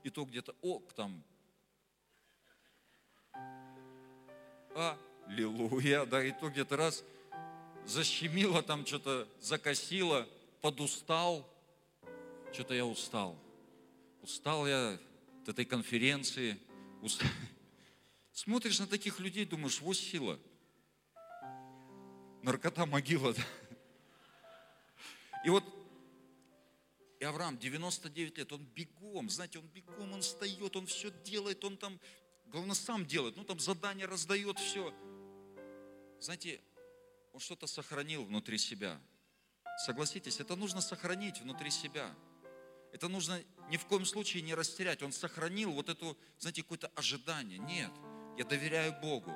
И 0.03 0.09
то 0.11 0.23
где-то, 0.23 0.55
о, 0.61 0.79
там. 0.95 1.23
Аллилуйя, 5.25 6.05
да, 6.05 6.23
и 6.23 6.31
то 6.31 6.49
где-то 6.49 6.77
раз 6.77 7.03
защемило 7.85 8.61
там 8.61 8.85
что-то, 8.85 9.27
закосило, 9.41 10.27
подустал. 10.61 11.49
Что-то 12.53 12.75
я 12.75 12.85
устал. 12.85 13.35
Устал 14.21 14.67
я 14.67 14.99
от 15.41 15.49
этой 15.49 15.65
конференции. 15.65 16.57
Устал. 17.01 17.27
Смотришь 18.31 18.79
на 18.79 18.87
таких 18.87 19.19
людей, 19.19 19.45
думаешь, 19.45 19.81
вот 19.81 19.95
сила. 19.95 20.39
Наркота 22.41 22.85
могила. 22.85 23.33
Да? 23.33 23.43
И 25.45 25.49
вот 25.49 25.63
и 27.19 27.25
Авраам, 27.25 27.57
99 27.57 28.37
лет, 28.37 28.51
он 28.53 28.65
бегом, 28.65 29.29
знаете, 29.29 29.59
он 29.59 29.67
бегом, 29.67 30.13
он 30.13 30.21
встает, 30.21 30.75
он 30.75 30.85
все 30.85 31.11
делает, 31.25 31.63
он 31.65 31.75
там, 31.75 31.99
главное, 32.47 32.75
сам 32.75 33.05
делает, 33.05 33.35
ну 33.35 33.43
там 33.43 33.59
задание 33.59 34.05
раздает, 34.05 34.57
все. 34.57 34.93
Знаете, 36.21 36.61
он 37.33 37.41
что-то 37.41 37.67
сохранил 37.67 38.23
внутри 38.23 38.57
себя. 38.57 39.01
Согласитесь, 39.85 40.39
это 40.39 40.55
нужно 40.55 40.79
сохранить 40.79 41.41
внутри 41.41 41.71
себя. 41.71 42.15
Это 42.93 43.07
нужно 43.07 43.41
ни 43.69 43.77
в 43.77 43.85
коем 43.85 44.05
случае 44.05 44.41
не 44.41 44.55
растерять. 44.55 45.03
Он 45.03 45.11
сохранил 45.11 45.71
вот 45.71 45.89
эту, 45.89 46.17
знаете, 46.37 46.63
какое-то 46.63 46.87
ожидание. 46.95 47.59
Нет, 47.59 47.91
я 48.37 48.45
доверяю 48.45 48.99
Богу. 49.01 49.31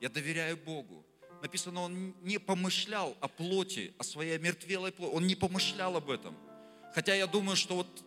Я 0.00 0.08
доверяю 0.08 0.56
Богу. 0.56 1.04
Написано, 1.42 1.82
он 1.82 2.14
не 2.22 2.38
помышлял 2.38 3.16
о 3.20 3.28
плоти, 3.28 3.94
о 3.98 4.04
своей 4.04 4.36
омертвелой 4.36 4.92
плоти. 4.92 5.14
Он 5.14 5.26
не 5.26 5.36
помышлял 5.36 5.96
об 5.96 6.10
этом. 6.10 6.36
Хотя 6.94 7.14
я 7.14 7.26
думаю, 7.26 7.56
что 7.56 7.76
вот 7.76 8.04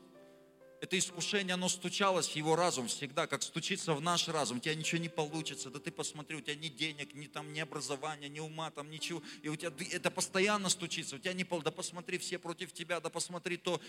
это 0.82 0.98
искушение, 0.98 1.54
оно 1.54 1.70
стучалось 1.70 2.28
в 2.28 2.36
его 2.36 2.56
разум 2.56 2.88
всегда, 2.88 3.28
как 3.28 3.44
стучится 3.44 3.94
в 3.94 4.02
наш 4.02 4.28
разум. 4.28 4.58
У 4.58 4.60
тебя 4.60 4.74
ничего 4.74 5.00
не 5.00 5.10
получится, 5.10 5.70
да 5.70 5.80
ты 5.80 5.92
посмотри, 5.92 6.36
у 6.36 6.42
тебя 6.42 6.56
ни 6.56 6.70
денег, 6.70 7.14
ни 7.14 7.28
там, 7.28 7.54
ни 7.54 7.60
образования, 7.60 8.30
ни 8.30 8.40
ума, 8.40 8.72
там 8.72 8.90
ничего. 8.90 9.22
И 9.44 9.50
у 9.50 9.56
тебя 9.56 9.72
это 9.92 10.10
постоянно 10.10 10.70
стучится, 10.70 11.18
у 11.18 11.20
тебя 11.20 11.34
не 11.34 11.44
пол, 11.44 11.62
да 11.62 11.70
посмотри, 11.70 12.18
все 12.18 12.40
против 12.40 12.74
тебя, 12.74 13.00
да 13.00 13.12
посмотри 13.12 13.58
то, 13.58 13.80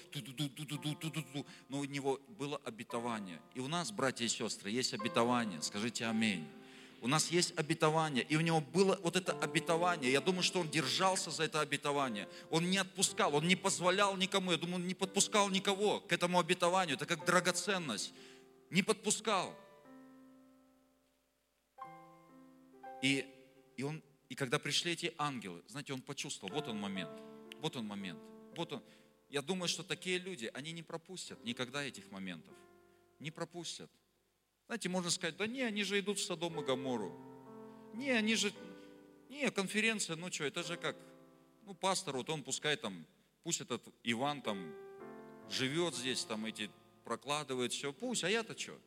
но 1.70 1.78
у 1.78 1.84
него 1.84 2.20
было 2.38 2.60
обетование. 2.62 3.40
И 3.54 3.60
у 3.60 3.68
нас, 3.68 3.90
братья 3.90 4.26
и 4.26 4.28
сестры, 4.28 4.70
есть 4.70 4.92
обетование. 4.92 5.62
Скажите 5.62 6.04
аминь. 6.04 6.46
У 7.02 7.08
нас 7.08 7.32
есть 7.32 7.52
обетование, 7.58 8.22
и 8.22 8.36
у 8.36 8.40
него 8.40 8.60
было 8.60 8.96
вот 9.02 9.16
это 9.16 9.32
обетование. 9.40 10.12
Я 10.12 10.20
думаю, 10.20 10.44
что 10.44 10.60
он 10.60 10.70
держался 10.70 11.32
за 11.32 11.42
это 11.42 11.60
обетование. 11.60 12.28
Он 12.48 12.70
не 12.70 12.78
отпускал, 12.78 13.34
он 13.34 13.48
не 13.48 13.56
позволял 13.56 14.16
никому. 14.16 14.52
Я 14.52 14.56
думаю, 14.56 14.76
он 14.76 14.86
не 14.86 14.94
подпускал 14.94 15.50
никого 15.50 15.98
к 15.98 16.12
этому 16.12 16.38
обетованию. 16.38 16.94
Это 16.94 17.04
как 17.04 17.24
драгоценность. 17.24 18.14
Не 18.70 18.84
подпускал. 18.84 19.52
И, 23.02 23.26
и, 23.76 23.82
он, 23.82 24.00
и 24.28 24.36
когда 24.36 24.60
пришли 24.60 24.92
эти 24.92 25.12
ангелы, 25.18 25.60
знаете, 25.66 25.92
он 25.94 26.02
почувствовал, 26.02 26.54
вот 26.54 26.68
он 26.68 26.78
момент, 26.78 27.20
вот 27.58 27.74
он 27.74 27.84
момент, 27.84 28.20
вот 28.54 28.74
он. 28.74 28.82
Я 29.28 29.42
думаю, 29.42 29.66
что 29.66 29.82
такие 29.82 30.18
люди, 30.18 30.48
они 30.54 30.70
не 30.70 30.84
пропустят 30.84 31.44
никогда 31.44 31.82
этих 31.82 32.12
моментов. 32.12 32.54
Не 33.18 33.32
пропустят. 33.32 33.90
Знаете, 34.66 34.88
можно 34.88 35.10
сказать, 35.10 35.36
да 35.36 35.46
не, 35.46 35.62
они 35.62 35.82
же 35.82 35.98
идут 35.98 36.18
в 36.18 36.24
Содом 36.24 36.60
и 36.60 36.64
Гамору. 36.64 37.12
Не, 37.94 38.10
они 38.12 38.34
же, 38.34 38.52
не, 39.28 39.50
конференция, 39.50 40.16
ну 40.16 40.32
что, 40.32 40.44
это 40.44 40.62
же 40.62 40.76
как, 40.76 40.96
ну 41.64 41.74
пастор, 41.74 42.16
вот 42.16 42.30
он 42.30 42.42
пускай 42.42 42.76
там, 42.76 43.06
пусть 43.42 43.60
этот 43.60 43.82
Иван 44.02 44.40
там 44.40 44.74
живет 45.50 45.94
здесь, 45.94 46.24
там 46.24 46.46
эти 46.46 46.70
прокладывает 47.04 47.72
все, 47.72 47.92
пусть, 47.92 48.24
а 48.24 48.30
я-то 48.30 48.58
что? 48.58 48.78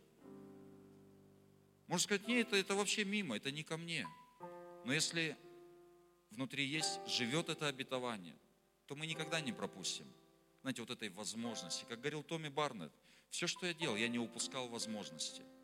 Можно 1.88 2.04
сказать, 2.04 2.28
нет, 2.28 2.48
это, 2.48 2.58
это 2.58 2.76
вообще 2.76 3.06
мимо, 3.06 3.38
это 3.38 3.52
не 3.52 3.64
ко 3.64 3.78
мне. 3.78 4.08
Но 4.86 4.94
если 4.94 5.38
внутри 6.32 6.66
есть, 6.66 7.00
живет 7.08 7.50
это 7.50 7.68
обетование, 7.68 8.36
то 8.88 8.96
мы 8.96 9.06
никогда 9.06 9.40
не 9.40 9.52
пропустим. 9.52 10.08
Знаете, 10.62 10.82
вот 10.82 10.90
этой 10.90 11.10
возможности. 11.10 11.86
Как 11.88 12.00
говорил 12.00 12.24
Томми 12.24 12.50
Барнетт, 12.50 12.92
все, 13.30 13.46
что 13.46 13.68
я 13.68 13.76
делал, 13.76 13.96
я 13.96 14.08
не 14.08 14.18
упускал 14.18 14.68
возможности– 14.68 15.44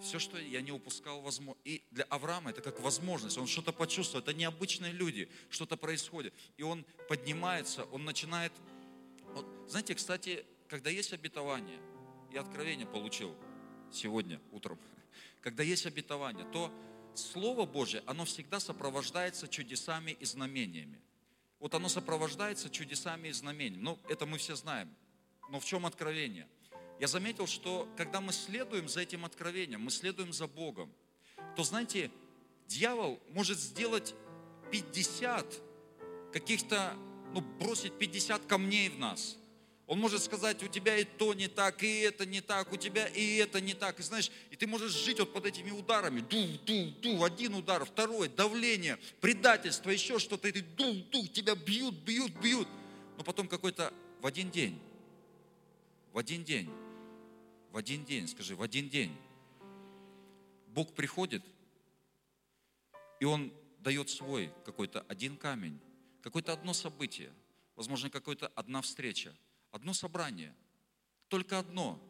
все, 0.00 0.18
что 0.18 0.38
я 0.38 0.60
не 0.60 0.72
упускал, 0.72 1.20
возможно. 1.20 1.60
И 1.64 1.82
для 1.90 2.04
Авраама 2.04 2.50
это 2.50 2.60
как 2.60 2.80
возможность. 2.80 3.38
Он 3.38 3.46
что-то 3.46 3.72
почувствовал. 3.72 4.22
Это 4.22 4.32
необычные 4.32 4.92
люди. 4.92 5.28
Что-то 5.50 5.76
происходит. 5.76 6.34
И 6.56 6.62
он 6.62 6.84
поднимается, 7.08 7.84
он 7.84 8.04
начинает... 8.04 8.52
Вот, 9.34 9.46
знаете, 9.68 9.94
кстати, 9.94 10.44
когда 10.68 10.90
есть 10.90 11.12
обетование, 11.12 11.80
я 12.32 12.40
откровение 12.42 12.86
получил 12.86 13.34
сегодня 13.92 14.40
утром, 14.52 14.78
когда 15.40 15.62
есть 15.62 15.86
обетование, 15.86 16.46
то 16.52 16.72
Слово 17.14 17.66
Божье, 17.66 18.02
оно 18.06 18.24
всегда 18.24 18.60
сопровождается 18.60 19.48
чудесами 19.48 20.12
и 20.12 20.24
знамениями. 20.24 21.00
Вот 21.58 21.74
оно 21.74 21.88
сопровождается 21.88 22.70
чудесами 22.70 23.28
и 23.28 23.32
знамениями. 23.32 23.82
Ну, 23.82 23.98
это 24.08 24.24
мы 24.26 24.38
все 24.38 24.54
знаем. 24.54 24.88
Но 25.50 25.58
в 25.58 25.64
чем 25.64 25.86
откровение? 25.86 26.46
Я 27.00 27.06
заметил, 27.06 27.46
что 27.46 27.88
когда 27.96 28.20
мы 28.20 28.32
следуем 28.32 28.88
за 28.88 29.00
этим 29.00 29.24
откровением, 29.24 29.82
мы 29.82 29.90
следуем 29.90 30.32
за 30.32 30.46
Богом, 30.46 30.92
то, 31.56 31.62
знаете, 31.62 32.10
дьявол 32.66 33.20
может 33.30 33.58
сделать 33.58 34.14
50 34.72 35.46
каких-то, 36.32 36.94
ну, 37.32 37.40
бросить 37.40 37.96
50 37.98 38.46
камней 38.46 38.88
в 38.88 38.98
нас. 38.98 39.36
Он 39.86 40.00
может 40.00 40.22
сказать, 40.22 40.62
у 40.62 40.68
тебя 40.68 40.98
и 40.98 41.04
то 41.04 41.32
не 41.32 41.48
так, 41.48 41.82
и 41.82 42.00
это 42.00 42.26
не 42.26 42.42
так, 42.42 42.72
у 42.72 42.76
тебя 42.76 43.06
и 43.06 43.36
это 43.36 43.60
не 43.60 43.72
так. 43.72 43.98
И 44.00 44.02
знаешь, 44.02 44.30
и 44.50 44.56
ты 44.56 44.66
можешь 44.66 44.92
жить 44.92 45.18
вот 45.18 45.32
под 45.32 45.46
этими 45.46 45.70
ударами. 45.70 46.20
Ду, 46.20 46.46
ду, 46.66 46.90
ду, 47.00 47.24
один 47.24 47.54
удар, 47.54 47.84
второй, 47.86 48.28
давление, 48.28 48.98
предательство, 49.20 49.88
еще 49.88 50.18
что-то. 50.18 50.48
И 50.48 50.52
ты 50.52 50.62
ду, 50.62 50.92
ду, 51.10 51.26
тебя 51.28 51.54
бьют, 51.54 51.94
бьют, 51.94 52.32
бьют. 52.32 52.68
Но 53.16 53.24
потом 53.24 53.48
какой-то 53.48 53.94
в 54.20 54.26
один 54.26 54.50
день, 54.50 54.78
в 56.12 56.18
один 56.18 56.44
день 56.44 56.68
в 57.70 57.76
один 57.76 58.04
день, 58.04 58.28
скажи, 58.28 58.56
в 58.56 58.62
один 58.62 58.88
день. 58.88 59.16
Бог 60.68 60.94
приходит, 60.94 61.42
и 63.20 63.24
Он 63.24 63.52
дает 63.80 64.10
свой 64.10 64.52
какой-то 64.64 65.00
один 65.08 65.36
камень, 65.36 65.78
какое-то 66.22 66.52
одно 66.52 66.72
событие, 66.72 67.32
возможно, 67.76 68.10
какая-то 68.10 68.48
одна 68.54 68.82
встреча, 68.82 69.34
одно 69.70 69.92
собрание, 69.92 70.54
только 71.28 71.58
одно. 71.58 72.00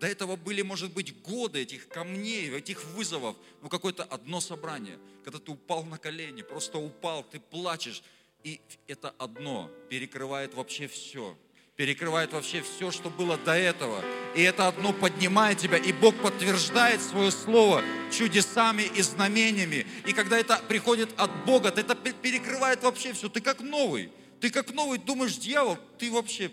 До 0.00 0.06
этого 0.06 0.36
были, 0.36 0.62
может 0.62 0.92
быть, 0.92 1.20
годы 1.22 1.60
этих 1.60 1.88
камней, 1.88 2.50
этих 2.50 2.84
вызовов, 2.86 3.36
но 3.62 3.68
какое-то 3.68 4.04
одно 4.04 4.40
собрание, 4.40 4.98
когда 5.22 5.38
ты 5.38 5.52
упал 5.52 5.84
на 5.84 5.98
колени, 5.98 6.42
просто 6.42 6.78
упал, 6.78 7.22
ты 7.22 7.38
плачешь, 7.38 8.02
и 8.42 8.60
это 8.88 9.10
одно 9.18 9.70
перекрывает 9.88 10.54
вообще 10.54 10.88
все– 10.88 11.38
перекрывает 11.76 12.32
вообще 12.32 12.62
все, 12.62 12.90
что 12.90 13.08
было 13.08 13.36
до 13.38 13.52
этого. 13.52 14.04
И 14.34 14.42
это 14.42 14.68
одно 14.68 14.92
поднимает 14.92 15.58
тебя, 15.58 15.78
и 15.78 15.92
Бог 15.92 16.14
подтверждает 16.16 17.00
свое 17.00 17.30
слово 17.30 17.82
чудесами 18.10 18.82
и 18.82 19.02
знамениями. 19.02 19.86
И 20.06 20.12
когда 20.12 20.38
это 20.38 20.58
приходит 20.68 21.08
от 21.16 21.44
Бога, 21.44 21.70
то 21.70 21.80
это 21.80 21.94
перекрывает 21.94 22.82
вообще 22.82 23.12
все. 23.12 23.28
Ты 23.28 23.40
как 23.40 23.60
новый. 23.60 24.12
Ты 24.40 24.50
как 24.50 24.72
новый 24.72 24.98
думаешь, 24.98 25.36
дьявол, 25.36 25.78
ты 25.98 26.10
вообще... 26.10 26.50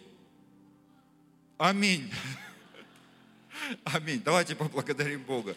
Аминь. 1.58 2.10
Аминь. 3.84 4.22
Давайте 4.24 4.56
поблагодарим 4.56 5.22
Бога. 5.24 5.56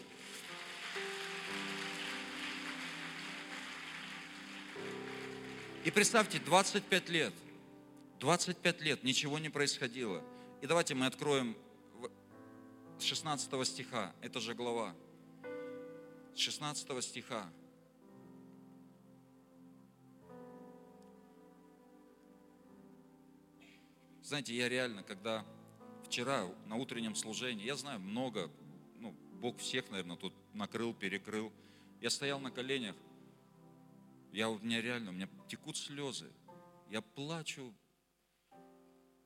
И 5.84 5.90
представьте, 5.90 6.40
25 6.40 7.08
лет– 7.10 7.32
25 8.22 8.82
лет 8.82 9.02
ничего 9.02 9.40
не 9.40 9.48
происходило. 9.48 10.22
И 10.60 10.66
давайте 10.68 10.94
мы 10.94 11.06
откроем 11.06 11.56
16 13.00 13.66
стиха, 13.66 14.14
это 14.20 14.38
же 14.38 14.54
глава. 14.54 14.94
16 16.36 17.02
стиха. 17.02 17.52
Знаете, 24.22 24.54
я 24.54 24.68
реально, 24.68 25.02
когда 25.02 25.44
вчера 26.04 26.46
на 26.66 26.76
утреннем 26.76 27.16
служении, 27.16 27.66
я 27.66 27.74
знаю 27.74 27.98
много, 27.98 28.52
ну, 29.00 29.16
Бог 29.40 29.58
всех, 29.58 29.90
наверное, 29.90 30.16
тут 30.16 30.32
накрыл, 30.54 30.94
перекрыл. 30.94 31.52
Я 32.00 32.08
стоял 32.08 32.38
на 32.38 32.52
коленях, 32.52 32.94
я, 34.30 34.48
у 34.48 34.60
меня 34.60 34.80
реально, 34.80 35.10
у 35.10 35.12
меня 35.12 35.28
текут 35.48 35.76
слезы. 35.76 36.30
Я 36.88 37.02
плачу. 37.02 37.74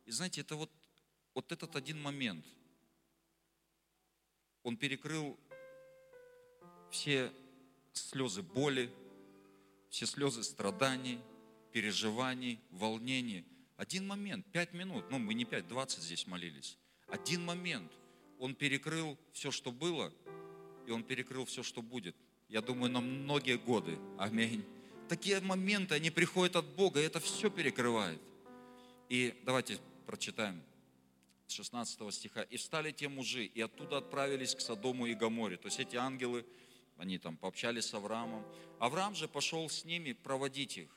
И 0.07 0.13
знаете, 0.13 0.41
это 0.41 0.57
вот, 0.57 0.71
вот 1.35 1.51
этот 1.53 1.75
один 1.75 2.01
момент, 2.01 2.47
он 4.63 4.77
перекрыл 4.77 5.39
все 6.91 7.33
слезы 7.93 8.43
боли, 8.43 8.91
все 9.91 10.07
слезы 10.07 10.45
страданий, 10.45 11.21
переживаний, 11.73 12.61
волнений. 12.71 13.45
Один 13.77 14.07
момент, 14.07 14.47
пять 14.53 14.73
минут, 14.73 15.05
ну 15.11 15.19
мы 15.19 15.35
не 15.35 15.45
пять, 15.45 15.67
двадцать 15.69 16.03
здесь 16.03 16.27
молились. 16.27 16.79
Один 17.09 17.45
момент, 17.45 17.93
он 18.39 18.55
перекрыл 18.55 19.19
все, 19.33 19.51
что 19.51 19.73
было, 19.73 20.13
и 20.87 20.91
он 20.93 21.03
перекрыл 21.03 21.45
все, 21.45 21.63
что 21.63 21.83
будет. 21.83 22.17
Я 22.49 22.63
думаю, 22.63 22.93
на 22.93 23.01
многие 23.01 23.59
годы. 23.59 23.99
Аминь. 24.19 24.65
Такие 25.09 25.41
моменты, 25.41 25.97
они 25.97 26.11
приходят 26.11 26.57
от 26.57 26.67
Бога, 26.77 27.01
и 27.01 27.05
это 27.05 27.19
все 27.21 27.51
перекрывает. 27.51 28.21
И 29.09 29.35
давайте 29.45 29.79
прочитаем 30.07 30.63
с 31.47 31.53
16 31.53 32.15
стиха. 32.15 32.43
«И 32.43 32.57
встали 32.57 32.93
те 32.93 33.09
мужи, 33.09 33.45
и 33.45 33.61
оттуда 33.61 33.99
отправились 33.99 34.55
к 34.55 34.61
Содому 34.61 35.07
и 35.07 35.15
Гаморе». 35.15 35.57
То 35.57 35.67
есть 35.67 35.81
эти 35.81 35.97
ангелы, 35.97 36.47
они 36.97 37.19
там 37.19 37.37
пообщались 37.37 37.87
с 37.87 37.95
Авраамом. 37.95 38.45
Авраам 38.79 39.15
же 39.15 39.29
пошел 39.29 39.69
с 39.69 39.85
ними 39.85 40.13
проводить 40.13 40.79
их. 40.79 40.91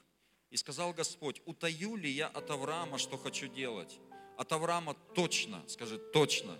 И 0.49 0.57
сказал 0.57 0.93
Господь, 0.93 1.41
утаю 1.45 1.95
ли 1.95 2.09
я 2.09 2.27
от 2.27 2.49
Авраама, 2.49 2.97
что 2.97 3.17
хочу 3.17 3.47
делать? 3.47 3.99
От 4.37 4.51
Авраама 4.51 4.95
точно, 5.13 5.63
скажи, 5.67 5.97
точно. 5.97 6.57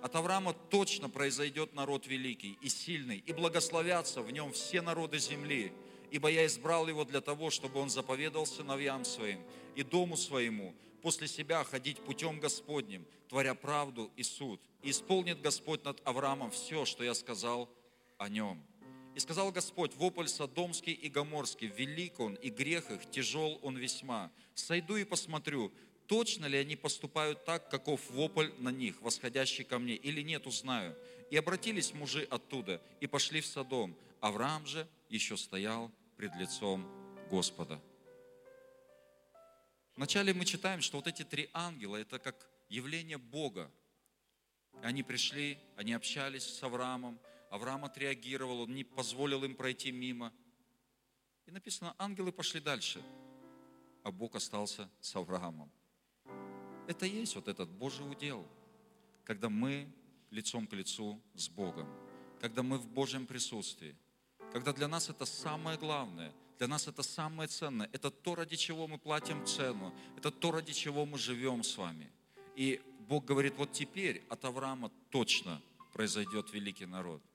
От 0.00 0.14
Авраама 0.16 0.54
точно 0.70 1.10
произойдет 1.10 1.74
народ 1.74 2.06
великий 2.06 2.58
и 2.62 2.68
сильный, 2.68 3.18
и 3.18 3.32
благословятся 3.32 4.22
в 4.22 4.30
нем 4.30 4.52
все 4.52 4.80
народы 4.80 5.18
земли, 5.18 5.72
ибо 6.10 6.28
я 6.28 6.46
избрал 6.46 6.88
его 6.88 7.04
для 7.04 7.20
того, 7.20 7.50
чтобы 7.50 7.80
он 7.80 7.90
заповедал 7.90 8.46
сыновьям 8.46 9.04
своим 9.04 9.40
и 9.74 9.82
дому 9.82 10.16
своему 10.16 10.74
после 11.04 11.28
себя 11.28 11.62
ходить 11.64 11.98
путем 12.00 12.40
Господним, 12.40 13.06
творя 13.28 13.54
правду 13.54 14.10
и 14.16 14.22
суд. 14.22 14.58
И 14.82 14.90
исполнит 14.90 15.38
Господь 15.42 15.84
над 15.84 16.00
Авраамом 16.08 16.50
все, 16.50 16.86
что 16.86 17.04
я 17.04 17.12
сказал 17.12 17.68
о 18.16 18.30
нем. 18.30 18.64
И 19.14 19.20
сказал 19.20 19.52
Господь, 19.52 19.94
вопль 19.96 20.28
Содомский 20.28 20.94
и 20.94 21.10
Гоморский, 21.10 21.66
велик 21.66 22.20
он, 22.20 22.36
и 22.36 22.48
грех 22.48 22.90
их, 22.90 23.10
тяжел 23.10 23.58
он 23.60 23.76
весьма. 23.76 24.32
Сойду 24.54 24.96
и 24.96 25.04
посмотрю, 25.04 25.70
точно 26.06 26.46
ли 26.46 26.56
они 26.56 26.74
поступают 26.74 27.44
так, 27.44 27.70
каков 27.70 28.00
вопль 28.10 28.48
на 28.56 28.70
них, 28.70 29.02
восходящий 29.02 29.64
ко 29.64 29.78
мне, 29.78 29.96
или 29.96 30.22
нет, 30.22 30.46
узнаю. 30.46 30.96
И 31.30 31.36
обратились 31.36 31.92
мужи 31.92 32.26
оттуда, 32.30 32.80
и 33.00 33.06
пошли 33.06 33.42
в 33.42 33.46
Содом. 33.46 33.94
Авраам 34.20 34.64
же 34.64 34.88
еще 35.10 35.36
стоял 35.36 35.92
пред 36.16 36.34
лицом 36.36 36.88
Господа. 37.30 37.78
Вначале 39.96 40.34
мы 40.34 40.44
читаем, 40.44 40.80
что 40.80 40.96
вот 40.96 41.06
эти 41.06 41.22
три 41.22 41.48
ангела, 41.52 41.96
это 41.96 42.18
как 42.18 42.48
явление 42.68 43.18
Бога. 43.18 43.70
Они 44.82 45.02
пришли, 45.02 45.58
они 45.76 45.92
общались 45.92 46.44
с 46.44 46.62
Авраамом, 46.62 47.18
Авраам 47.50 47.84
отреагировал, 47.84 48.62
он 48.62 48.74
не 48.74 48.82
позволил 48.82 49.44
им 49.44 49.54
пройти 49.54 49.92
мимо. 49.92 50.32
И 51.46 51.52
написано, 51.52 51.94
ангелы 51.98 52.32
пошли 52.32 52.60
дальше, 52.60 53.00
а 54.02 54.10
Бог 54.10 54.34
остался 54.34 54.90
с 55.00 55.14
Авраамом. 55.14 55.70
Это 56.88 57.06
и 57.06 57.20
есть 57.20 57.36
вот 57.36 57.46
этот 57.46 57.70
Божий 57.70 58.10
удел, 58.10 58.44
когда 59.24 59.48
мы 59.48 59.88
лицом 60.30 60.66
к 60.66 60.72
лицу 60.72 61.22
с 61.34 61.48
Богом, 61.48 61.88
когда 62.40 62.64
мы 62.64 62.78
в 62.78 62.88
Божьем 62.88 63.26
присутствии, 63.26 63.96
когда 64.52 64.72
для 64.72 64.88
нас 64.88 65.08
это 65.08 65.24
самое 65.24 65.78
главное, 65.78 66.32
для 66.64 66.70
нас 66.70 66.88
это 66.88 67.02
самое 67.02 67.48
ценное, 67.48 67.90
это 67.92 68.10
то, 68.10 68.34
ради 68.34 68.56
чего 68.56 68.88
мы 68.88 68.98
платим 68.98 69.44
цену, 69.46 69.92
это 70.16 70.30
то, 70.30 70.50
ради 70.50 70.72
чего 70.72 71.04
мы 71.04 71.18
живем 71.18 71.62
с 71.62 71.76
вами. 71.76 72.10
И 72.56 72.80
Бог 73.08 73.24
говорит, 73.24 73.54
вот 73.56 73.72
теперь 73.72 74.22
от 74.30 74.44
Авраама 74.44 74.90
точно 75.10 75.60
произойдет 75.92 76.52
великий 76.52 76.86
народ– 76.86 77.22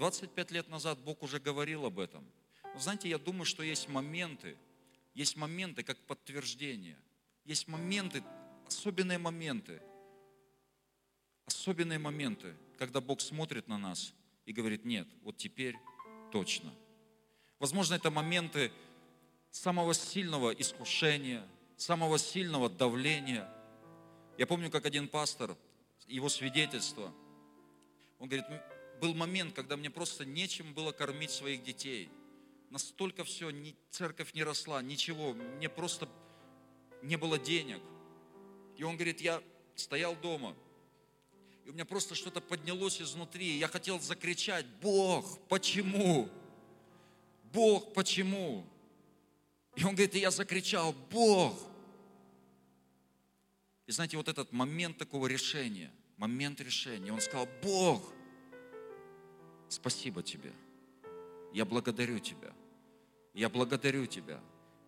25 0.00 0.50
лет 0.50 0.70
назад 0.70 0.98
Бог 1.00 1.22
уже 1.22 1.38
говорил 1.38 1.84
об 1.84 1.98
этом. 1.98 2.24
Но 2.72 2.80
знаете, 2.80 3.10
я 3.10 3.18
думаю, 3.18 3.44
что 3.44 3.62
есть 3.62 3.86
моменты, 3.90 4.56
есть 5.12 5.36
моменты 5.36 5.82
как 5.82 5.98
подтверждение, 6.06 6.96
есть 7.44 7.68
моменты, 7.68 8.24
особенные 8.66 9.18
моменты, 9.18 9.82
особенные 11.44 11.98
моменты, 11.98 12.56
когда 12.78 13.02
Бог 13.02 13.20
смотрит 13.20 13.68
на 13.68 13.76
нас 13.76 14.14
и 14.46 14.54
говорит, 14.54 14.86
нет, 14.86 15.06
вот 15.22 15.36
теперь 15.36 15.76
точно. 16.32 16.72
Возможно, 17.60 17.94
это 17.94 18.10
моменты 18.10 18.72
самого 19.50 19.92
сильного 19.92 20.50
искушения, 20.50 21.46
самого 21.76 22.18
сильного 22.18 22.70
давления. 22.70 23.46
Я 24.38 24.46
помню, 24.46 24.70
как 24.70 24.86
один 24.86 25.06
пастор, 25.06 25.54
его 26.08 26.30
свидетельство, 26.30 27.12
он 28.18 28.28
говорит, 28.28 28.46
был 28.98 29.14
момент, 29.14 29.54
когда 29.54 29.76
мне 29.76 29.90
просто 29.90 30.24
нечем 30.24 30.72
было 30.72 30.92
кормить 30.92 31.30
своих 31.30 31.62
детей. 31.62 32.08
Настолько 32.70 33.24
все, 33.24 33.50
ни, 33.50 33.76
церковь 33.90 34.32
не 34.32 34.42
росла, 34.42 34.80
ничего, 34.80 35.34
мне 35.34 35.68
просто 35.68 36.08
не 37.02 37.16
было 37.16 37.38
денег. 37.38 37.82
И 38.78 38.84
он 38.84 38.96
говорит, 38.96 39.20
я 39.20 39.42
стоял 39.74 40.16
дома, 40.16 40.56
и 41.66 41.70
у 41.70 41.72
меня 41.74 41.84
просто 41.84 42.14
что-то 42.14 42.40
поднялось 42.40 43.02
изнутри, 43.02 43.58
я 43.58 43.68
хотел 43.68 44.00
закричать, 44.00 44.64
Бог, 44.80 45.38
почему? 45.48 46.30
Бог, 47.52 47.92
почему? 47.94 48.64
И 49.76 49.84
он 49.84 49.94
говорит, 49.94 50.14
и 50.14 50.20
я 50.20 50.30
закричал, 50.30 50.94
Бог. 51.10 51.58
И 53.86 53.92
знаете, 53.92 54.16
вот 54.16 54.28
этот 54.28 54.52
момент 54.52 54.98
такого 54.98 55.26
решения, 55.26 55.90
момент 56.16 56.60
решения, 56.60 57.12
он 57.12 57.20
сказал, 57.20 57.48
Бог, 57.62 58.12
спасибо 59.68 60.22
тебе. 60.22 60.52
Я 61.52 61.64
благодарю 61.64 62.18
тебя. 62.18 62.52
Я 63.34 63.48
благодарю 63.48 64.06
тебя. 64.06 64.40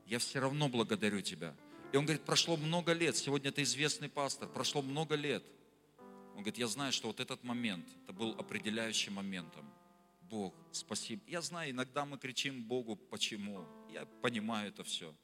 Я 0.06 0.18
все 0.18 0.40
равно 0.40 0.68
благодарю 0.68 1.20
тебя. 1.20 1.54
И 1.92 1.96
он 1.96 2.04
говорит, 2.04 2.22
прошло 2.22 2.56
много 2.56 2.92
лет, 2.92 3.16
сегодня 3.16 3.50
это 3.50 3.62
известный 3.62 4.08
пастор, 4.08 4.48
прошло 4.48 4.82
много 4.82 5.14
лет. 5.14 5.44
Он 6.34 6.38
говорит, 6.38 6.58
я 6.58 6.66
знаю, 6.66 6.92
что 6.92 7.08
вот 7.08 7.20
этот 7.20 7.44
момент, 7.44 7.86
это 8.02 8.12
был 8.12 8.34
определяющим 8.38 9.14
моментом. 9.14 9.64
Бог, 10.32 10.54
спасибо. 10.70 11.22
Я 11.26 11.42
знаю, 11.42 11.72
иногда 11.72 12.06
мы 12.06 12.16
кричим 12.16 12.64
Богу, 12.64 12.96
почему. 12.96 13.66
Я 13.90 14.06
понимаю 14.22 14.70
это 14.70 14.82
все. 14.82 15.14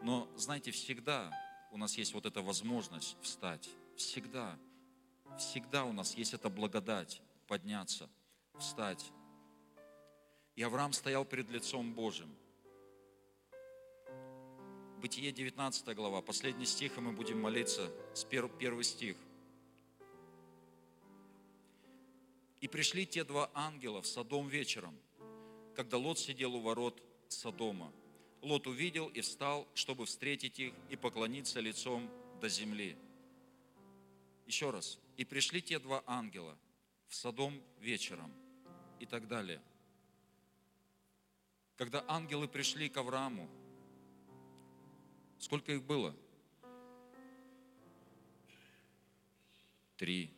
Но, 0.00 0.32
знаете, 0.34 0.70
всегда 0.70 1.30
у 1.70 1.76
нас 1.76 1.98
есть 1.98 2.14
вот 2.14 2.24
эта 2.24 2.40
возможность 2.40 3.18
встать. 3.20 3.68
Всегда. 3.96 4.58
Всегда 5.38 5.84
у 5.84 5.92
нас 5.92 6.14
есть 6.14 6.32
эта 6.32 6.48
благодать 6.48 7.20
подняться– 7.48 8.08
встать. 8.58 9.12
И 10.56 10.62
Авраам 10.62 10.94
стоял 10.94 11.26
перед 11.26 11.50
лицом 11.50 11.92
Божьим. 11.92 12.34
Бытие 15.02 15.32
19 15.32 15.94
глава, 15.94 16.22
последний 16.22 16.64
стих, 16.64 16.96
и 16.96 17.00
мы 17.02 17.12
будем 17.12 17.42
молиться 17.42 17.92
с 18.14 18.24
первый 18.24 18.84
стих. 18.84 19.18
И 22.60 22.68
пришли 22.68 23.06
те 23.06 23.24
два 23.24 23.50
ангела 23.54 24.02
в 24.02 24.06
Содом 24.06 24.48
вечером, 24.48 24.96
когда 25.74 25.96
Лот 25.96 26.18
сидел 26.18 26.54
у 26.54 26.60
ворот 26.60 27.02
Содома. 27.28 27.92
Лот 28.42 28.66
увидел 28.66 29.08
и 29.08 29.20
встал, 29.20 29.66
чтобы 29.74 30.06
встретить 30.06 30.58
их 30.58 30.74
и 30.88 30.96
поклониться 30.96 31.60
лицом 31.60 32.10
до 32.40 32.48
земли. 32.48 32.96
Еще 34.46 34.70
раз. 34.70 34.98
И 35.16 35.24
пришли 35.24 35.62
те 35.62 35.78
два 35.78 36.02
ангела 36.06 36.58
в 37.08 37.14
Содом 37.14 37.62
вечером– 37.80 38.32
и 39.00 39.06
так 39.06 39.26
далее. 39.26 39.60
Когда 41.76 42.04
ангелы 42.06 42.46
пришли 42.46 42.90
к 42.90 42.98
Аврааму, 42.98 43.48
сколько 45.38 45.72
их 45.72 45.82
было? 45.82 46.14
Три. 49.96 50.30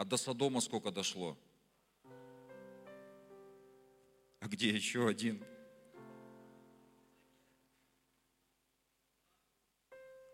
А 0.00 0.04
до 0.06 0.16
Содома 0.16 0.62
сколько 0.62 0.90
дошло? 0.90 1.36
А 4.40 4.48
где 4.48 4.70
еще 4.70 5.06
один? 5.06 5.44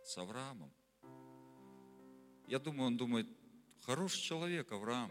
С 0.04 0.16
Авраамом. 0.18 0.70
Я 2.46 2.60
думаю, 2.60 2.86
он 2.86 2.96
думает, 2.96 3.26
хороший 3.80 4.20
человек 4.20 4.70
Авраам 4.70 5.10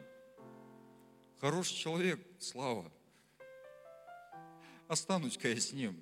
–Хороший 1.41 1.76
человек, 1.76 2.26
Слава. 2.39 2.89
Останусь-ка 4.88 5.50
я 5.50 5.60
с 5.60 5.74
ним. 5.74 6.02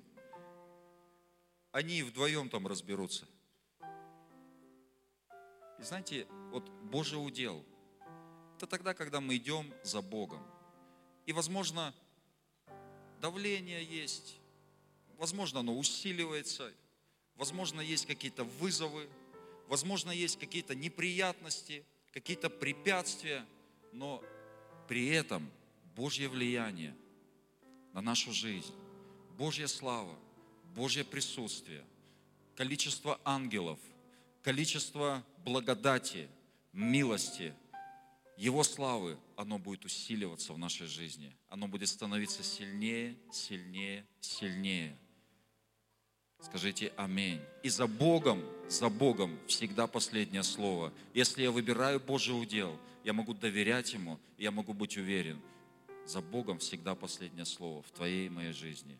Они 1.72 2.04
вдвоем 2.04 2.48
там 2.48 2.68
разберутся. 2.68 3.26
И 5.80 5.82
знаете, 5.82 6.28
вот 6.52 6.68
Божий 6.84 7.18
удел– 7.18 7.66
это 8.56 8.66
тогда, 8.66 8.94
когда 8.94 9.20
мы 9.20 9.36
идем 9.36 9.72
за 9.82 10.00
Богом. 10.00 10.42
И, 11.26 11.32
возможно, 11.32 11.94
давление 13.20 13.82
есть, 13.84 14.38
возможно, 15.18 15.60
оно 15.60 15.76
усиливается, 15.76 16.72
возможно, 17.36 17.80
есть 17.80 18.06
какие-то 18.06 18.44
вызовы, 18.44 19.08
возможно, 19.68 20.10
есть 20.10 20.38
какие-то 20.38 20.74
неприятности, 20.74 21.84
какие-то 22.12 22.50
препятствия, 22.50 23.44
но 23.92 24.22
при 24.88 25.08
этом 25.08 25.50
Божье 25.96 26.28
влияние 26.28 26.94
на 27.92 28.00
нашу 28.00 28.32
жизнь, 28.32 28.74
Божья 29.36 29.66
слава, 29.66 30.16
Божье 30.74 31.04
присутствие, 31.04 31.84
количество 32.56 33.20
ангелов, 33.24 33.78
количество 34.42 35.24
благодати, 35.44 36.28
милости, 36.72 37.54
Его 38.36 38.64
славы, 38.64 39.16
оно 39.36 39.58
будет 39.58 39.84
усиливаться 39.84 40.52
в 40.52 40.58
нашей 40.58 40.86
жизни. 40.86 41.34
Оно 41.48 41.68
будет 41.68 41.88
становиться 41.88 42.42
сильнее, 42.42 43.16
сильнее, 43.32 44.04
сильнее. 44.20 44.96
Скажите 46.40 46.92
аминь. 46.96 47.40
И 47.62 47.68
за 47.68 47.86
Богом, 47.86 48.42
за 48.68 48.88
Богом 48.88 49.38
всегда 49.46 49.86
последнее 49.86 50.42
слово. 50.42 50.92
Если 51.14 51.42
я 51.42 51.50
выбираю 51.50 52.00
Божий 52.00 52.38
удел, 52.38 52.78
я 53.04 53.12
могу 53.12 53.34
доверять 53.34 53.94
Ему, 53.94 54.18
я 54.36 54.50
могу 54.50 54.72
быть 54.74 54.96
уверен. 54.96 55.40
За 56.04 56.20
Богом 56.20 56.58
всегда 56.58 56.94
последнее 56.94 57.46
слово 57.46 57.82
в 57.82 57.90
твоей 57.92 58.26
и 58.26 58.30
моей 58.30 58.52
жизни. 58.52 58.98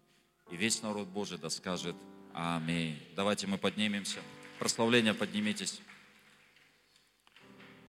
И 0.51 0.57
весь 0.57 0.81
народ 0.83 1.09
Божий 1.09 1.38
да 1.38 1.51
скажет 1.51 1.97
Аминь. 2.33 2.99
Давайте 3.14 3.47
мы 3.47 3.59
поднимемся. 3.59 4.20
Прославление 4.59 5.14
поднимитесь. 5.14 5.81